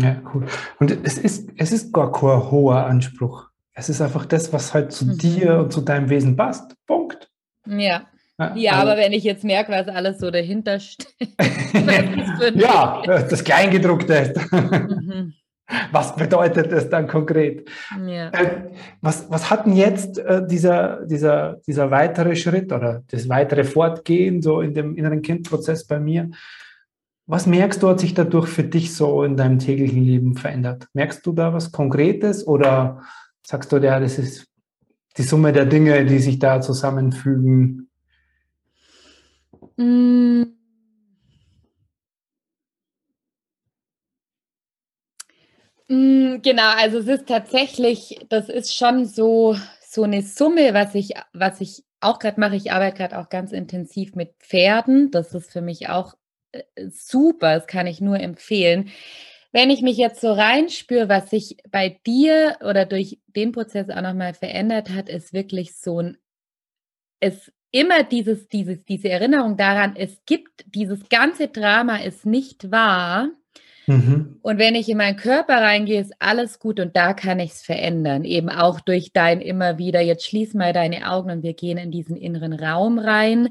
Ja, 0.00 0.16
cool. 0.32 0.46
Und 0.78 0.98
es 1.04 1.18
ist, 1.18 1.50
es 1.56 1.72
ist 1.72 1.92
gar 1.92 2.12
kein 2.12 2.50
hoher 2.50 2.86
Anspruch. 2.86 3.48
Es 3.74 3.88
ist 3.88 4.00
einfach 4.00 4.26
das, 4.26 4.52
was 4.52 4.74
halt 4.74 4.92
zu 4.92 5.06
mhm. 5.06 5.18
dir 5.18 5.58
und 5.58 5.72
zu 5.72 5.80
deinem 5.80 6.10
Wesen 6.10 6.36
passt. 6.36 6.74
Punkt. 6.86 7.30
Ja. 7.66 8.06
Ja, 8.54 8.72
also, 8.72 8.88
aber 8.88 8.96
wenn 9.00 9.12
ich 9.12 9.24
jetzt 9.24 9.44
merke, 9.44 9.70
was 9.70 9.88
alles 9.88 10.18
so 10.18 10.30
dahinter 10.30 10.80
steht. 10.80 11.08
ja, 12.54 13.02
das 13.04 13.44
Kleingedruckte. 13.44 14.32
Mhm. 14.50 15.34
Was 15.92 16.16
bedeutet 16.16 16.72
das 16.72 16.88
dann 16.88 17.06
konkret? 17.06 17.68
Ja. 18.06 18.30
Äh, 18.30 18.70
was, 19.00 19.30
was 19.30 19.50
hat 19.50 19.66
denn 19.66 19.74
jetzt 19.74 20.18
äh, 20.18 20.46
dieser, 20.46 21.06
dieser, 21.06 21.58
dieser 21.66 21.90
weitere 21.90 22.34
Schritt 22.34 22.72
oder 22.72 23.02
das 23.10 23.28
weitere 23.28 23.64
Fortgehen 23.64 24.42
so 24.42 24.60
in 24.60 24.74
dem 24.74 24.96
inneren 24.96 25.22
Kindprozess 25.22 25.86
bei 25.86 26.00
mir? 26.00 26.30
Was 27.30 27.46
merkst 27.46 27.80
du, 27.80 27.88
hat 27.88 28.00
sich 28.00 28.12
dadurch 28.12 28.48
für 28.48 28.64
dich 28.64 28.92
so 28.92 29.22
in 29.22 29.36
deinem 29.36 29.60
täglichen 29.60 30.02
Leben 30.02 30.36
verändert? 30.36 30.88
Merkst 30.94 31.24
du 31.24 31.32
da 31.32 31.52
was 31.52 31.70
Konkretes 31.70 32.44
oder 32.44 33.04
sagst 33.46 33.70
du, 33.70 33.76
ja, 33.76 34.00
das 34.00 34.18
ist 34.18 34.48
die 35.16 35.22
Summe 35.22 35.52
der 35.52 35.66
Dinge, 35.66 36.04
die 36.06 36.18
sich 36.18 36.40
da 36.40 36.60
zusammenfügen? 36.60 37.88
Mm. 39.76 40.42
Mm, 45.86 46.42
genau, 46.42 46.72
also 46.78 46.98
es 46.98 47.06
ist 47.06 47.28
tatsächlich, 47.28 48.26
das 48.28 48.48
ist 48.48 48.74
schon 48.74 49.04
so, 49.04 49.54
so 49.88 50.02
eine 50.02 50.22
Summe, 50.22 50.74
was 50.74 50.96
ich, 50.96 51.12
was 51.32 51.60
ich 51.60 51.84
auch 52.00 52.18
gerade 52.18 52.40
mache. 52.40 52.56
Ich 52.56 52.72
arbeite 52.72 52.96
gerade 52.96 53.18
auch 53.20 53.28
ganz 53.28 53.52
intensiv 53.52 54.16
mit 54.16 54.34
Pferden. 54.40 55.12
Das 55.12 55.32
ist 55.32 55.52
für 55.52 55.60
mich 55.60 55.88
auch 55.88 56.14
super, 56.88 57.56
das 57.56 57.66
kann 57.66 57.86
ich 57.86 58.00
nur 58.00 58.18
empfehlen. 58.18 58.90
Wenn 59.52 59.70
ich 59.70 59.82
mich 59.82 59.96
jetzt 59.96 60.20
so 60.20 60.32
reinspüre, 60.32 61.08
was 61.08 61.30
sich 61.30 61.56
bei 61.70 62.00
dir 62.06 62.56
oder 62.60 62.86
durch 62.86 63.18
den 63.26 63.52
Prozess 63.52 63.90
auch 63.90 64.02
nochmal 64.02 64.34
verändert 64.34 64.90
hat, 64.90 65.08
ist 65.08 65.32
wirklich 65.32 65.74
so 65.74 66.00
ein, 66.00 66.18
es 67.18 67.52
immer 67.72 68.02
dieses, 68.04 68.48
dieses, 68.48 68.84
diese 68.84 69.08
Erinnerung 69.08 69.56
daran, 69.56 69.94
es 69.96 70.24
gibt, 70.26 70.64
dieses 70.66 71.08
ganze 71.08 71.48
Drama 71.48 71.96
ist 71.98 72.26
nicht 72.26 72.70
wahr. 72.70 73.30
Mhm. 73.86 74.38
Und 74.42 74.58
wenn 74.58 74.74
ich 74.74 74.88
in 74.88 74.98
meinen 74.98 75.16
Körper 75.16 75.54
reingehe, 75.54 76.00
ist 76.00 76.14
alles 76.20 76.58
gut 76.58 76.78
und 76.78 76.96
da 76.96 77.12
kann 77.12 77.40
ich 77.40 77.52
es 77.52 77.62
verändern. 77.62 78.24
Eben 78.24 78.48
auch 78.48 78.80
durch 78.80 79.12
dein 79.12 79.40
immer 79.40 79.78
wieder, 79.78 80.00
jetzt 80.00 80.26
schließ 80.26 80.54
mal 80.54 80.72
deine 80.72 81.10
Augen 81.10 81.30
und 81.30 81.42
wir 81.42 81.54
gehen 81.54 81.78
in 81.78 81.90
diesen 81.90 82.16
inneren 82.16 82.52
Raum 82.52 82.98
rein. 82.98 83.50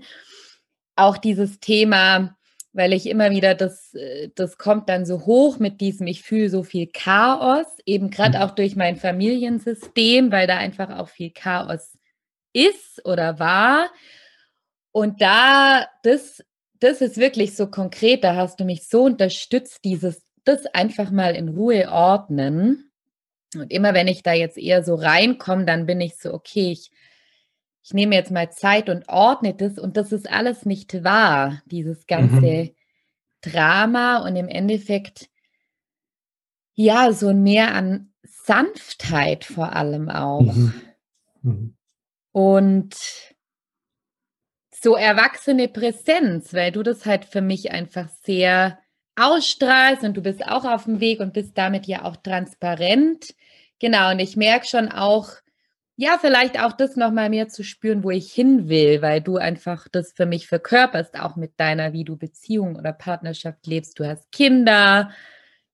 Auch 0.95 1.17
dieses 1.17 1.59
Thema, 1.59 2.37
weil 2.73 2.93
ich 2.93 3.07
immer 3.07 3.31
wieder, 3.31 3.55
das, 3.55 3.95
das 4.35 4.57
kommt 4.57 4.89
dann 4.89 5.05
so 5.05 5.25
hoch 5.25 5.59
mit 5.59 5.81
diesem, 5.81 6.07
ich 6.07 6.21
fühle 6.21 6.49
so 6.49 6.63
viel 6.63 6.87
Chaos, 6.87 7.65
eben 7.85 8.09
gerade 8.09 8.37
mhm. 8.37 8.43
auch 8.43 8.51
durch 8.51 8.75
mein 8.75 8.95
Familiensystem, 8.95 10.31
weil 10.31 10.47
da 10.47 10.57
einfach 10.57 10.97
auch 10.97 11.09
viel 11.09 11.31
Chaos 11.31 11.97
ist 12.53 13.05
oder 13.05 13.39
war. 13.39 13.89
Und 14.91 15.21
da, 15.21 15.87
das, 16.03 16.43
das 16.79 17.01
ist 17.01 17.17
wirklich 17.17 17.55
so 17.55 17.67
konkret, 17.67 18.23
da 18.23 18.35
hast 18.35 18.59
du 18.59 18.65
mich 18.65 18.87
so 18.87 19.03
unterstützt, 19.03 19.83
dieses, 19.83 20.23
das 20.43 20.65
einfach 20.67 21.11
mal 21.11 21.35
in 21.35 21.49
Ruhe 21.49 21.89
ordnen. 21.91 22.91
Und 23.55 23.71
immer 23.71 23.93
wenn 23.93 24.07
ich 24.07 24.21
da 24.21 24.33
jetzt 24.33 24.57
eher 24.57 24.83
so 24.83 24.95
reinkomme, 24.95 25.65
dann 25.65 25.85
bin 25.87 26.01
ich 26.01 26.17
so, 26.17 26.33
okay, 26.33 26.71
ich, 26.71 26.91
ich 27.89 27.93
nehme 27.93 28.15
jetzt 28.15 28.31
mal 28.31 28.51
Zeit 28.51 28.89
und 28.89 29.07
ordne 29.09 29.53
das. 29.53 29.77
Und 29.77 29.97
das 29.97 30.11
ist 30.11 30.29
alles 30.29 30.65
nicht 30.65 31.03
wahr, 31.03 31.61
dieses 31.65 32.07
ganze 32.07 32.41
mhm. 32.41 32.69
Drama. 33.41 34.17
Und 34.25 34.35
im 34.35 34.47
Endeffekt, 34.47 35.29
ja, 36.75 37.11
so 37.11 37.33
mehr 37.33 37.73
an 37.73 38.13
Sanftheit 38.23 39.43
vor 39.43 39.75
allem 39.75 40.09
auch. 40.09 40.41
Mhm. 40.41 40.73
Mhm 41.41 41.75
und 42.31 42.95
so 44.71 44.95
erwachsene 44.95 45.67
Präsenz, 45.67 46.53
weil 46.53 46.71
du 46.71 46.83
das 46.83 47.05
halt 47.05 47.25
für 47.25 47.41
mich 47.41 47.71
einfach 47.71 48.09
sehr 48.23 48.79
ausstrahlst 49.15 50.03
und 50.03 50.15
du 50.15 50.21
bist 50.21 50.45
auch 50.45 50.63
auf 50.63 50.85
dem 50.85 51.01
Weg 51.01 51.19
und 51.19 51.33
bist 51.33 51.57
damit 51.57 51.85
ja 51.85 52.05
auch 52.05 52.15
transparent. 52.15 53.35
Genau, 53.79 54.11
und 54.11 54.19
ich 54.19 54.37
merke 54.37 54.65
schon 54.65 54.89
auch, 54.89 55.31
ja, 56.01 56.17
vielleicht 56.17 56.57
auch 56.57 56.71
das 56.71 56.95
nochmal 56.95 57.29
mehr 57.29 57.49
zu 57.49 57.61
spüren, 57.61 58.05
wo 58.05 58.09
ich 58.09 58.31
hin 58.31 58.69
will, 58.69 59.01
weil 59.01 59.19
du 59.19 59.35
einfach 59.35 59.89
das 59.89 60.13
für 60.13 60.25
mich 60.25 60.47
verkörperst, 60.47 61.19
auch 61.19 61.35
mit 61.35 61.59
deiner, 61.59 61.91
wie 61.91 62.05
du 62.05 62.15
Beziehung 62.15 62.77
oder 62.77 62.93
Partnerschaft 62.93 63.67
lebst. 63.67 63.99
Du 63.99 64.07
hast 64.07 64.31
Kinder, 64.31 65.11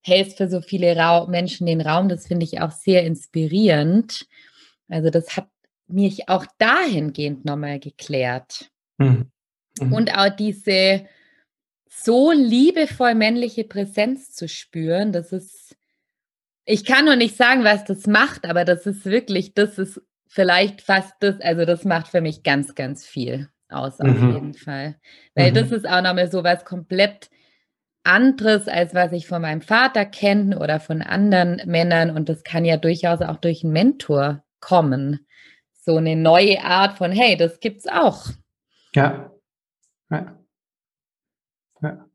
hältst 0.02 0.38
für 0.38 0.48
so 0.48 0.60
viele 0.62 0.96
Ra 0.96 1.28
Menschen 1.28 1.68
den 1.68 1.80
Raum. 1.80 2.08
Das 2.08 2.26
finde 2.26 2.42
ich 2.42 2.60
auch 2.60 2.72
sehr 2.72 3.04
inspirierend. 3.04 4.26
Also 4.88 5.10
das 5.10 5.36
hat 5.36 5.46
mich 5.86 6.28
auch 6.28 6.44
dahingehend 6.58 7.44
nochmal 7.44 7.78
geklärt. 7.78 8.72
Mhm. 8.98 9.30
Mhm. 9.78 9.92
Und 9.92 10.18
auch 10.18 10.30
diese 10.30 11.06
so 11.88 12.32
liebevoll 12.32 13.14
männliche 13.14 13.62
Präsenz 13.62 14.32
zu 14.32 14.48
spüren, 14.48 15.12
das 15.12 15.30
ist, 15.30 15.76
ich 16.64 16.84
kann 16.84 17.04
nur 17.04 17.14
nicht 17.14 17.36
sagen, 17.36 17.62
was 17.62 17.84
das 17.84 18.08
macht, 18.08 18.44
aber 18.44 18.64
das 18.64 18.86
ist 18.86 19.04
wirklich, 19.04 19.54
das 19.54 19.78
ist 19.78 20.00
vielleicht 20.36 20.82
fast 20.82 21.14
das, 21.20 21.40
also 21.40 21.64
das 21.64 21.84
macht 21.84 22.08
für 22.08 22.20
mich 22.20 22.42
ganz, 22.42 22.74
ganz 22.74 23.04
viel 23.04 23.48
aus, 23.68 23.98
auf 24.00 24.06
mhm. 24.06 24.34
jeden 24.34 24.54
Fall. 24.54 24.96
Weil 25.34 25.50
das 25.50 25.70
mhm. 25.70 25.76
ist 25.76 25.88
auch 25.88 26.02
nochmal 26.02 26.30
so 26.30 26.44
was 26.44 26.64
komplett 26.64 27.30
anderes, 28.04 28.68
als 28.68 28.94
was 28.94 29.12
ich 29.12 29.26
von 29.26 29.42
meinem 29.42 29.62
Vater 29.62 30.04
kenne 30.04 30.58
oder 30.60 30.78
von 30.78 31.02
anderen 31.02 31.62
Männern. 31.64 32.10
Und 32.10 32.28
das 32.28 32.44
kann 32.44 32.66
ja 32.66 32.76
durchaus 32.76 33.22
auch 33.22 33.38
durch 33.38 33.64
einen 33.64 33.72
Mentor 33.72 34.44
kommen 34.60 35.26
so 35.72 35.96
eine 35.96 36.16
neue 36.16 36.62
Art 36.62 36.98
von, 36.98 37.12
hey, 37.12 37.36
das 37.36 37.60
gibt's 37.60 37.86
auch. 37.86 38.26
Ja. 38.94 39.32
ja. 40.10 40.38
ja. 41.80 42.06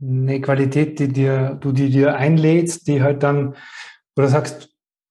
Eine 0.00 0.40
Qualität, 0.40 0.98
die 0.98 1.08
dir, 1.08 1.58
du 1.60 1.72
die 1.72 1.90
dir 1.90 2.16
einlädst, 2.16 2.86
die 2.86 3.02
halt 3.02 3.22
dann, 3.22 3.56
du 4.14 4.26
sagst, 4.28 4.70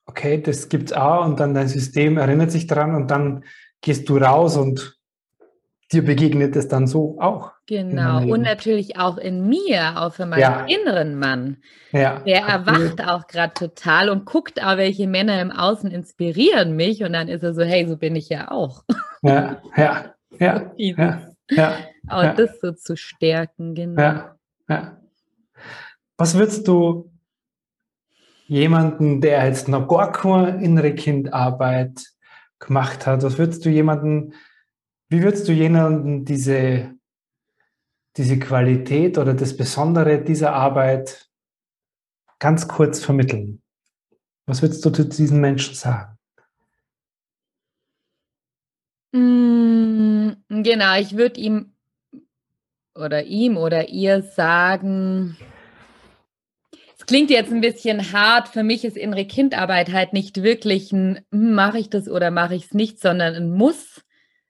okay, 0.09 0.41
das 0.41 0.69
gibt's 0.69 0.91
auch 0.91 1.23
und 1.23 1.39
dann 1.39 1.53
dein 1.53 1.67
System 1.67 2.17
erinnert 2.17 2.51
sich 2.51 2.65
dran 2.65 2.95
und 2.95 3.11
dann 3.11 3.43
gehst 3.81 4.09
du 4.09 4.17
raus 4.17 4.57
und 4.57 4.97
dir 5.91 6.03
begegnet 6.03 6.55
es 6.55 6.67
dann 6.67 6.87
so 6.87 7.17
auch. 7.19 7.51
Genau. 7.67 8.23
Und 8.23 8.41
natürlich 8.41 8.97
auch 8.97 9.17
in 9.17 9.47
mir, 9.47 10.01
auch 10.01 10.13
für 10.13 10.25
meinen 10.25 10.41
ja. 10.41 10.65
inneren 10.65 11.17
Mann. 11.17 11.57
Ja. 11.91 12.19
Der 12.19 12.41
erwacht 12.41 13.07
auch 13.07 13.27
gerade 13.27 13.53
total 13.53 14.09
und 14.09 14.25
guckt 14.25 14.63
auch, 14.63 14.77
welche 14.77 15.07
Männer 15.07 15.41
im 15.41 15.51
Außen 15.51 15.91
inspirieren 15.91 16.75
mich. 16.75 17.03
Und 17.03 17.13
dann 17.13 17.27
ist 17.27 17.43
er 17.43 17.53
so, 17.53 17.63
hey, 17.63 17.87
so 17.87 17.97
bin 17.97 18.15
ich 18.15 18.29
ja 18.29 18.51
auch. 18.51 18.83
Ja, 19.21 19.61
ja, 19.75 20.13
ja. 20.39 20.71
ja, 20.77 21.21
ja 21.49 21.77
auch 22.07 22.23
ja. 22.23 22.33
das 22.35 22.57
so 22.61 22.71
zu 22.71 22.95
stärken, 22.95 23.75
genau. 23.75 24.01
Ja, 24.01 24.35
ja. 24.69 24.97
Was 26.15 26.35
würdest 26.35 26.69
du 26.69 27.08
jemanden, 28.49 29.21
der 29.21 29.45
jetzt 29.47 29.67
noch 29.67 29.87
gar 29.87 30.11
keine 30.11 30.61
innere 30.61 30.93
Kindarbeit 30.93 32.03
gemacht 32.59 33.07
hat, 33.07 33.23
was 33.23 33.37
würdest 33.37 33.65
du 33.65 33.69
jemanden 33.69 34.33
wie 35.09 35.23
würdest 35.23 35.47
du 35.47 35.51
jemandem 35.51 36.23
diese, 36.23 36.95
diese 38.15 38.37
Qualität 38.37 39.17
oder 39.17 39.33
das 39.33 39.57
Besondere 39.57 40.23
dieser 40.23 40.53
Arbeit 40.53 41.27
ganz 42.37 42.67
kurz 42.67 43.03
vermitteln? 43.03 43.63
Was 44.45 44.61
würdest 44.61 44.85
du 44.85 44.91
zu 44.91 45.05
diesen 45.05 45.41
Menschen 45.41 45.73
sagen? 45.73 46.15
Mm, 49.11 50.33
genau, 50.47 50.99
ich 50.99 51.17
würde 51.17 51.39
ihm 51.39 51.73
oder 52.93 53.23
ihm 53.23 53.57
oder 53.57 53.89
ihr 53.89 54.21
sagen, 54.21 55.37
klingt 57.09 57.31
jetzt 57.31 57.51
ein 57.51 57.61
bisschen 57.61 58.13
hart, 58.13 58.49
für 58.49 58.61
mich 58.61 58.85
ist 58.85 58.95
innere 58.95 59.25
Kindarbeit 59.25 59.91
halt 59.91 60.13
nicht 60.13 60.43
wirklich 60.43 60.91
ein, 60.91 61.25
hm, 61.31 61.53
mache 61.53 61.79
ich 61.79 61.89
das 61.89 62.07
oder 62.07 62.29
mache 62.29 62.53
ich 62.53 62.65
es 62.65 62.73
nicht, 62.75 62.99
sondern 62.99 63.33
ein 63.33 63.49
Muss. 63.49 64.05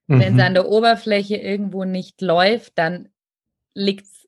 Mhm. 0.08 0.20
Wenn 0.20 0.38
es 0.38 0.46
an 0.46 0.54
der 0.56 0.68
Oberfläche 0.68 1.38
irgendwo 1.38 1.86
nicht 1.86 2.22
läuft, 2.22 2.78
dann 2.78 3.08
liegt 3.74 4.08
es 4.08 4.28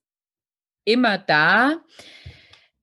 immer 0.85 1.17
da. 1.17 1.81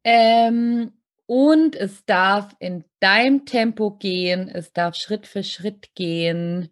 Ähm, 0.04 0.92
und 1.24 1.74
es 1.76 2.04
darf 2.04 2.54
in 2.58 2.84
deinem 3.00 3.46
Tempo 3.46 3.92
gehen, 3.92 4.50
es 4.50 4.74
darf 4.74 4.96
Schritt 4.96 5.26
für 5.26 5.44
Schritt 5.44 5.94
gehen. 5.94 6.68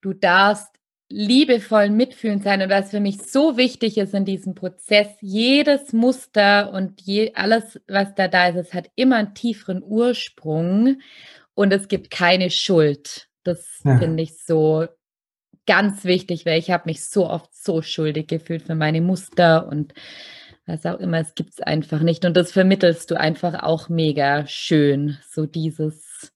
Du 0.00 0.14
darfst 0.14 0.73
liebevoll 1.08 1.90
mitfühlend 1.90 2.42
sein. 2.42 2.62
Und 2.62 2.70
was 2.70 2.90
für 2.90 3.00
mich 3.00 3.22
so 3.22 3.56
wichtig 3.56 3.98
ist 3.98 4.14
in 4.14 4.24
diesem 4.24 4.54
Prozess, 4.54 5.08
jedes 5.20 5.92
Muster 5.92 6.72
und 6.72 7.00
je, 7.02 7.32
alles, 7.34 7.80
was 7.86 8.14
da 8.14 8.28
da 8.28 8.48
ist, 8.48 8.56
es 8.56 8.74
hat 8.74 8.90
immer 8.94 9.16
einen 9.16 9.34
tieferen 9.34 9.82
Ursprung 9.82 11.00
und 11.54 11.72
es 11.72 11.88
gibt 11.88 12.10
keine 12.10 12.50
Schuld. 12.50 13.28
Das 13.44 13.80
ja. 13.84 13.98
finde 13.98 14.22
ich 14.22 14.38
so 14.38 14.86
ganz 15.66 16.04
wichtig, 16.04 16.46
weil 16.46 16.58
ich 16.58 16.70
habe 16.70 16.84
mich 16.86 17.08
so 17.08 17.28
oft 17.28 17.54
so 17.54 17.82
schuldig 17.82 18.26
gefühlt 18.26 18.62
für 18.62 18.74
meine 18.74 19.00
Muster 19.00 19.68
und 19.68 19.94
was 20.66 20.86
auch 20.86 20.98
immer, 20.98 21.18
es 21.20 21.34
gibt 21.34 21.50
es 21.50 21.60
einfach 21.60 22.00
nicht. 22.00 22.24
Und 22.24 22.36
das 22.36 22.52
vermittelst 22.52 23.10
du 23.10 23.20
einfach 23.20 23.62
auch 23.62 23.90
mega 23.90 24.46
schön. 24.46 25.18
So 25.30 25.44
dieses, 25.44 26.32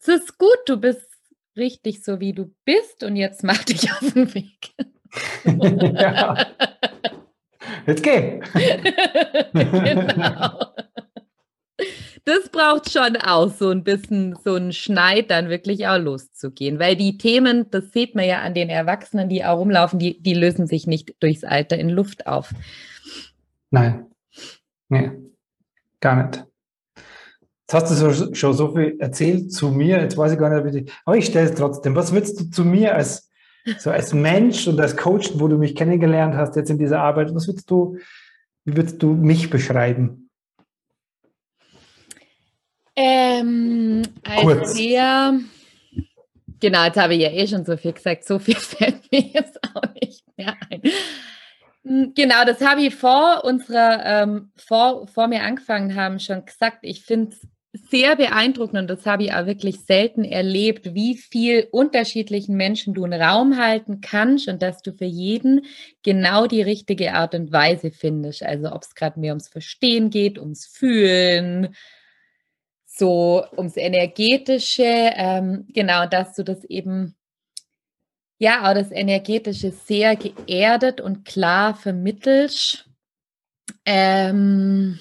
es 0.00 0.08
ist 0.08 0.38
gut, 0.38 0.58
du 0.66 0.76
bist 0.76 1.15
richtig 1.56 2.02
so, 2.02 2.20
wie 2.20 2.32
du 2.32 2.54
bist 2.64 3.02
und 3.04 3.16
jetzt 3.16 3.44
mach 3.44 3.62
dich 3.64 3.90
auf 3.92 4.12
den 4.12 4.34
Weg. 4.34 4.74
ja. 5.44 6.46
Jetzt 7.86 8.02
geh. 8.02 8.40
genau 9.52 10.58
das 12.26 12.48
braucht 12.48 12.90
schon 12.90 13.16
auch 13.16 13.48
so 13.50 13.70
ein 13.70 13.84
bisschen 13.84 14.36
so 14.44 14.54
einen 14.54 14.72
Schneid, 14.72 15.30
dann 15.30 15.48
wirklich 15.48 15.86
auch 15.86 15.98
loszugehen. 15.98 16.80
Weil 16.80 16.96
die 16.96 17.18
Themen, 17.18 17.70
das 17.70 17.92
sieht 17.92 18.16
man 18.16 18.26
ja 18.26 18.42
an 18.42 18.52
den 18.52 18.68
Erwachsenen, 18.68 19.28
die 19.28 19.44
auch 19.44 19.58
rumlaufen, 19.58 20.00
die, 20.00 20.20
die 20.20 20.34
lösen 20.34 20.66
sich 20.66 20.88
nicht 20.88 21.14
durchs 21.20 21.44
Alter 21.44 21.78
in 21.78 21.88
Luft 21.88 22.26
auf. 22.26 22.52
Nein. 23.70 24.06
Nee, 24.88 25.12
gar 26.00 26.26
nicht. 26.26 26.45
Jetzt 27.68 27.74
hast 27.74 27.90
du 27.90 28.12
so, 28.12 28.34
schon 28.34 28.54
so 28.54 28.76
viel 28.76 28.96
erzählt 29.00 29.52
zu 29.52 29.70
mir, 29.70 30.00
jetzt 30.00 30.16
weiß 30.16 30.32
ich 30.32 30.38
gar 30.38 30.62
nicht, 30.62 30.92
aber 31.04 31.16
ich 31.16 31.26
stelle 31.26 31.50
es 31.50 31.56
trotzdem. 31.56 31.96
Was 31.96 32.12
würdest 32.12 32.38
du 32.38 32.44
zu 32.48 32.64
mir 32.64 32.94
als, 32.94 33.28
so 33.78 33.90
als 33.90 34.14
Mensch 34.14 34.68
und 34.68 34.80
als 34.80 34.96
Coach, 34.96 35.32
wo 35.34 35.48
du 35.48 35.58
mich 35.58 35.74
kennengelernt 35.74 36.36
hast 36.36 36.54
jetzt 36.54 36.70
in 36.70 36.78
dieser 36.78 37.00
Arbeit, 37.00 37.34
was 37.34 37.48
würdest 37.48 37.68
du, 37.68 37.98
wie 38.64 38.76
würdest 38.76 39.02
du 39.02 39.14
mich 39.14 39.50
beschreiben? 39.50 40.30
Ähm, 42.94 44.02
als 44.22 44.42
Kurz. 44.42 44.74
der, 44.74 45.40
genau, 46.60 46.84
jetzt 46.84 46.96
habe 46.96 47.14
ich 47.14 47.22
ja 47.22 47.30
eh 47.30 47.48
schon 47.48 47.64
so 47.64 47.76
viel 47.76 47.94
gesagt, 47.94 48.24
so 48.26 48.38
viel 48.38 48.54
fällt 48.56 49.10
mir 49.10 49.22
jetzt 49.22 49.58
auch 49.74 49.82
nicht 50.00 50.22
mehr 50.36 50.54
ein. 50.70 50.82
Hm, 51.84 52.12
genau, 52.14 52.44
das 52.44 52.60
habe 52.60 52.82
ich 52.82 52.94
vor 52.94 53.42
unserer, 53.42 54.06
ähm, 54.06 54.52
vor, 54.54 55.08
vor 55.08 55.26
mir 55.26 55.42
angefangen 55.42 55.96
haben, 55.96 56.20
schon 56.20 56.44
gesagt. 56.44 56.78
Ich 56.82 57.04
finde 57.04 57.32
es 57.32 57.48
sehr 57.72 58.16
beeindruckend 58.16 58.78
und 58.78 58.88
das 58.88 59.06
habe 59.06 59.24
ich 59.24 59.32
auch 59.32 59.46
wirklich 59.46 59.80
selten 59.80 60.24
erlebt, 60.24 60.94
wie 60.94 61.16
viel 61.16 61.68
unterschiedlichen 61.70 62.56
Menschen 62.56 62.94
du 62.94 63.04
einen 63.04 63.20
Raum 63.20 63.58
halten 63.58 64.00
kannst 64.00 64.48
und 64.48 64.62
dass 64.62 64.82
du 64.82 64.92
für 64.92 65.04
jeden 65.04 65.66
genau 66.02 66.46
die 66.46 66.62
richtige 66.62 67.14
Art 67.14 67.34
und 67.34 67.52
Weise 67.52 67.90
findest. 67.90 68.42
Also 68.42 68.72
ob 68.72 68.82
es 68.82 68.94
gerade 68.94 69.20
mehr 69.20 69.32
ums 69.32 69.48
Verstehen 69.48 70.10
geht, 70.10 70.38
ums 70.38 70.66
Fühlen, 70.66 71.74
so 72.86 73.44
ums 73.56 73.76
Energetische, 73.76 74.84
ähm, 74.84 75.66
genau, 75.68 76.06
dass 76.06 76.34
du 76.34 76.44
das 76.44 76.64
eben, 76.64 77.14
ja, 78.38 78.68
auch 78.68 78.74
das 78.74 78.90
Energetische 78.90 79.70
sehr 79.70 80.16
geerdet 80.16 81.00
und 81.00 81.24
klar 81.26 81.74
vermittelst, 81.74 82.88
ähm, 83.84 84.98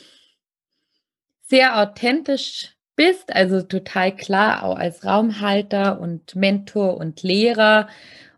sehr 1.55 1.79
authentisch 1.79 2.75
bist, 2.97 3.33
also 3.33 3.61
total 3.61 4.13
klar 4.13 4.65
auch 4.65 4.75
als 4.75 5.05
Raumhalter 5.05 6.01
und 6.01 6.35
Mentor 6.35 6.97
und 6.97 7.23
Lehrer 7.23 7.87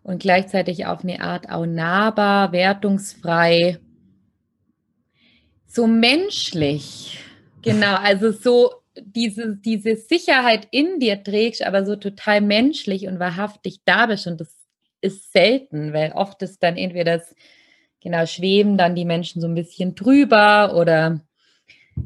und 0.04 0.22
gleichzeitig 0.22 0.86
auf 0.86 1.04
eine 1.04 1.20
Art 1.22 1.50
auch 1.50 1.66
nahbar, 1.66 2.52
wertungsfrei, 2.52 3.80
so 5.66 5.88
menschlich. 5.88 7.18
Genau, 7.64 7.96
also 7.96 8.32
so 8.32 8.72
diese, 9.02 9.56
diese 9.56 9.96
Sicherheit 9.96 10.68
in 10.70 11.00
dir 11.00 11.24
trägst, 11.24 11.64
aber 11.64 11.88
so 11.88 11.96
total 11.96 12.42
menschlich 12.42 13.08
und 13.08 13.18
wahrhaftig 13.18 13.80
da 13.84 14.06
bist. 14.06 14.28
Und 14.28 14.40
das 14.40 14.56
ist 15.02 15.34
selten, 15.34 15.92
weil 15.92 16.12
oft 16.12 16.40
ist 16.44 16.62
dann 16.62 16.78
entweder 16.78 17.18
das, 17.18 17.34
genau, 18.00 18.28
schweben 18.28 18.78
dann 18.78 18.94
die 18.94 19.06
Menschen 19.06 19.42
so 19.42 19.48
ein 19.48 19.56
bisschen 19.56 19.96
drüber 19.96 20.76
oder 20.76 21.27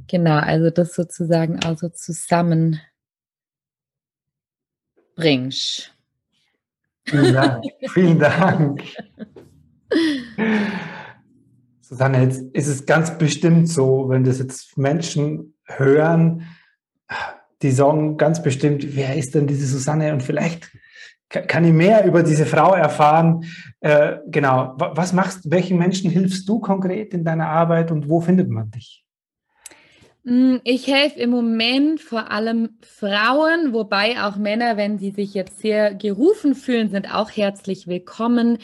genau, 0.08 0.38
also 0.38 0.70
das 0.70 0.94
sozusagen 0.94 1.64
auch 1.64 1.78
so 1.78 1.90
zusammen 1.90 2.80
bringst. 5.16 5.94
Vielen 7.06 7.34
Dank. 7.34 7.66
Vielen 7.94 8.20
Dank. 8.20 8.84
Susanne, 11.82 12.24
jetzt 12.24 12.42
ist 12.54 12.68
es 12.68 12.86
ganz 12.86 13.18
bestimmt 13.18 13.68
so, 13.68 14.08
wenn 14.10 14.24
das 14.24 14.40
jetzt 14.40 14.78
Menschen 14.78 15.56
hören, 15.66 16.48
die 17.62 17.72
sagen 17.72 18.18
ganz 18.18 18.42
bestimmt, 18.42 18.96
wer 18.96 19.16
ist 19.16 19.36
denn 19.36 19.48
diese 19.48 19.68
Susanne? 19.68 20.14
Und 20.14 20.24
vielleicht 20.24 20.72
kann 21.30 21.64
ich 21.64 21.74
mehr 21.74 22.06
über 22.06 22.24
diese 22.24 22.46
Frau 22.46 22.74
erfahren. 22.74 23.46
Äh, 23.80 24.18
genau, 24.28 24.76
was 24.78 25.14
machst, 25.14 25.50
welchen 25.52 25.78
Menschen 25.78 26.10
hilfst 26.10 26.48
du 26.48 26.60
konkret 26.60 27.14
in 27.14 27.24
deiner 27.24 27.48
Arbeit 27.48 27.92
und 27.92 28.10
wo 28.10 28.22
findet 28.22 28.50
man 28.50 28.72
dich? 28.72 29.06
Mm, 30.24 30.58
ich 30.64 30.88
helfe 30.88 31.20
im 31.20 31.32
Moment 31.32 32.00
vor 32.00 32.30
allem 32.32 32.78
Frauen, 32.82 33.74
wobei 33.74 34.22
auch 34.24 34.36
Männer, 34.38 34.78
wenn 34.78 35.00
sie 35.00 35.12
sich 35.12 35.34
jetzt 35.34 35.60
sehr 35.60 35.96
gerufen 35.96 36.54
fühlen, 36.54 36.92
sind 36.92 37.12
auch 37.14 37.32
herzlich 37.32 37.88
willkommen. 37.88 38.60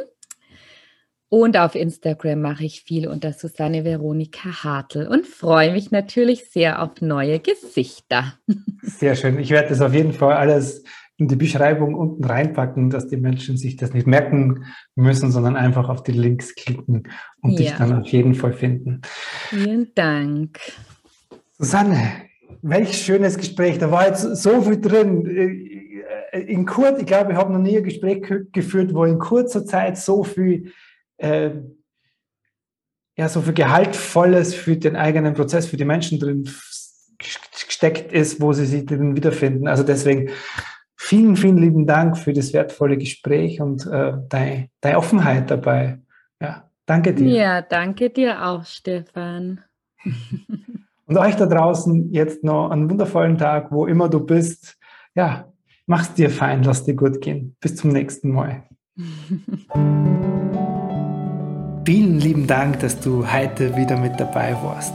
Und 1.29 1.57
auf 1.57 1.75
Instagram 1.75 2.41
mache 2.41 2.63
ich 2.63 2.83
viel 2.83 3.09
unter 3.09 3.33
Susanne 3.33 3.83
Veronika 3.83 4.63
Hartl 4.63 5.07
und 5.07 5.27
freue 5.27 5.73
mich 5.73 5.91
natürlich 5.91 6.49
sehr 6.49 6.81
auf 6.81 7.01
neue 7.01 7.39
Gesichter. 7.39 8.35
Sehr 8.81 9.17
schön. 9.17 9.37
Ich 9.37 9.49
werde 9.49 9.67
das 9.67 9.81
auf 9.81 9.93
jeden 9.93 10.13
Fall 10.13 10.37
alles 10.37 10.85
in 11.17 11.27
die 11.27 11.35
Beschreibung 11.35 11.95
unten 11.95 12.23
reinpacken, 12.23 12.89
dass 12.89 13.07
die 13.07 13.17
Menschen 13.17 13.57
sich 13.57 13.75
das 13.75 13.93
nicht 13.93 14.05
merken 14.05 14.65
müssen, 14.95 15.31
sondern 15.31 15.55
einfach 15.55 15.89
auf 15.89 16.03
die 16.03 16.11
Links 16.11 16.55
klicken 16.55 17.09
und 17.41 17.51
ja. 17.51 17.57
dich 17.57 17.73
dann 17.73 18.01
auf 18.01 18.07
jeden 18.07 18.35
Fall 18.35 18.53
finden. 18.53 19.01
Vielen 19.49 19.91
Dank. 19.95 20.59
Susanne, 21.57 22.11
welch 22.61 22.93
schönes 22.97 23.37
Gespräch. 23.37 23.79
Da 23.79 23.91
war 23.91 24.07
jetzt 24.07 24.21
so 24.21 24.61
viel 24.61 24.79
drin. 24.79 25.25
In 26.33 26.65
kurz, 26.67 26.99
ich 26.99 27.07
glaube, 27.07 27.31
ich 27.31 27.37
habe 27.37 27.51
noch 27.51 27.59
nie 27.59 27.77
ein 27.77 27.83
Gespräch 27.83 28.23
geführt, 28.51 28.93
wo 28.93 29.03
in 29.03 29.17
kurzer 29.17 29.65
Zeit 29.65 29.97
so 29.97 30.23
viel 30.23 30.71
äh, 31.17 31.51
ja, 33.17 33.27
so 33.27 33.41
viel 33.41 33.53
Gehaltvolles 33.53 34.53
für 34.53 34.77
den 34.77 34.95
eigenen 34.95 35.33
Prozess, 35.33 35.65
für 35.65 35.77
die 35.77 35.85
Menschen 35.85 36.19
drin 36.19 36.47
gesteckt 37.17 38.11
ist, 38.11 38.39
wo 38.39 38.53
sie 38.53 38.67
sich 38.67 38.85
drin 38.85 39.15
wiederfinden. 39.15 39.67
Also 39.67 39.81
deswegen 39.81 40.29
vielen, 41.07 41.35
vielen 41.37 41.57
lieben 41.57 41.87
Dank 41.87 42.17
für 42.17 42.33
das 42.33 42.51
wertvolle 42.51 42.97
Gespräch 42.97 43.61
und 43.61 43.85
äh, 43.87 44.13
deine, 44.27 44.67
deine 44.81 44.97
Offenheit 44.97 45.49
dabei. 45.49 45.99
Ja, 46.41 46.69
danke 46.85 47.13
dir. 47.13 47.29
Ja, 47.29 47.61
danke 47.61 48.09
dir 48.09 48.45
auch, 48.45 48.65
Stefan. 48.65 49.61
und 51.05 51.17
euch 51.17 51.35
da 51.35 51.45
draußen 51.45 52.11
jetzt 52.11 52.43
noch 52.43 52.71
einen 52.71 52.89
wundervollen 52.89 53.37
Tag, 53.37 53.71
wo 53.71 53.85
immer 53.85 54.09
du 54.09 54.19
bist. 54.19 54.77
Ja, 55.15 55.47
mach's 55.85 56.13
dir 56.13 56.29
fein, 56.29 56.63
lass 56.63 56.83
dir 56.83 56.95
gut 56.95 57.21
gehen. 57.21 57.55
Bis 57.61 57.77
zum 57.77 57.91
nächsten 57.93 58.31
Mal. 58.31 58.63
Vielen 61.85 62.19
lieben 62.19 62.47
Dank, 62.47 62.81
dass 62.81 62.99
du 62.99 63.31
heute 63.31 63.77
wieder 63.77 63.97
mit 63.97 64.19
dabei 64.19 64.57
warst. 64.61 64.93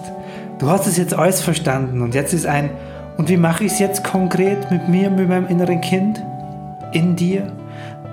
Du 0.59 0.69
hast 0.69 0.87
es 0.87 0.99
jetzt 0.99 1.15
alles 1.15 1.41
verstanden 1.41 2.03
und 2.03 2.15
jetzt 2.15 2.35
ist 2.35 2.45
ein, 2.45 2.69
und 3.17 3.29
wie 3.29 3.37
mache 3.37 3.65
ich 3.65 3.73
es 3.73 3.79
jetzt 3.79 4.05
konkret 4.05 4.71
mit 4.71 4.89
mir, 4.89 5.11
mit 5.11 5.29
meinem 5.29 5.47
inneren 5.49 5.81
Kind? 5.81 6.23
In 6.93 7.17
dir? 7.17 7.53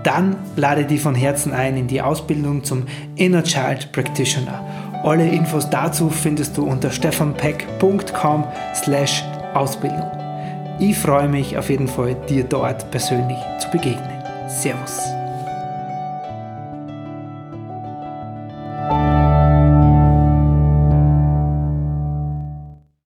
Dann 0.04 0.38
lade 0.56 0.86
dich 0.86 1.02
von 1.02 1.16
Herzen 1.16 1.54
ein 1.54 1.76
in 1.76 1.88
die 1.88 2.02
Ausbildung 2.02 2.64
zum 2.64 2.86
Inner 3.16 3.44
Child 3.44 3.92
Practitioner. 3.92 4.64
Alle 5.04 5.28
Infos 5.28 5.70
dazu 5.70 6.10
findest 6.10 6.58
du 6.58 6.66
unter 6.66 6.92
stefanpeck.com 6.92 8.46
slash 8.76 9.24
Ausbildung. 9.54 10.12
Ich 10.80 10.98
freue 10.98 11.28
mich 11.28 11.58
auf 11.58 11.70
jeden 11.70 11.88
Fall, 11.88 12.16
dir 12.30 12.44
dort 12.44 12.90
persönlich 12.92 13.38
zu 13.60 13.70
begegnen. 13.70 14.24
Servus. 14.48 15.19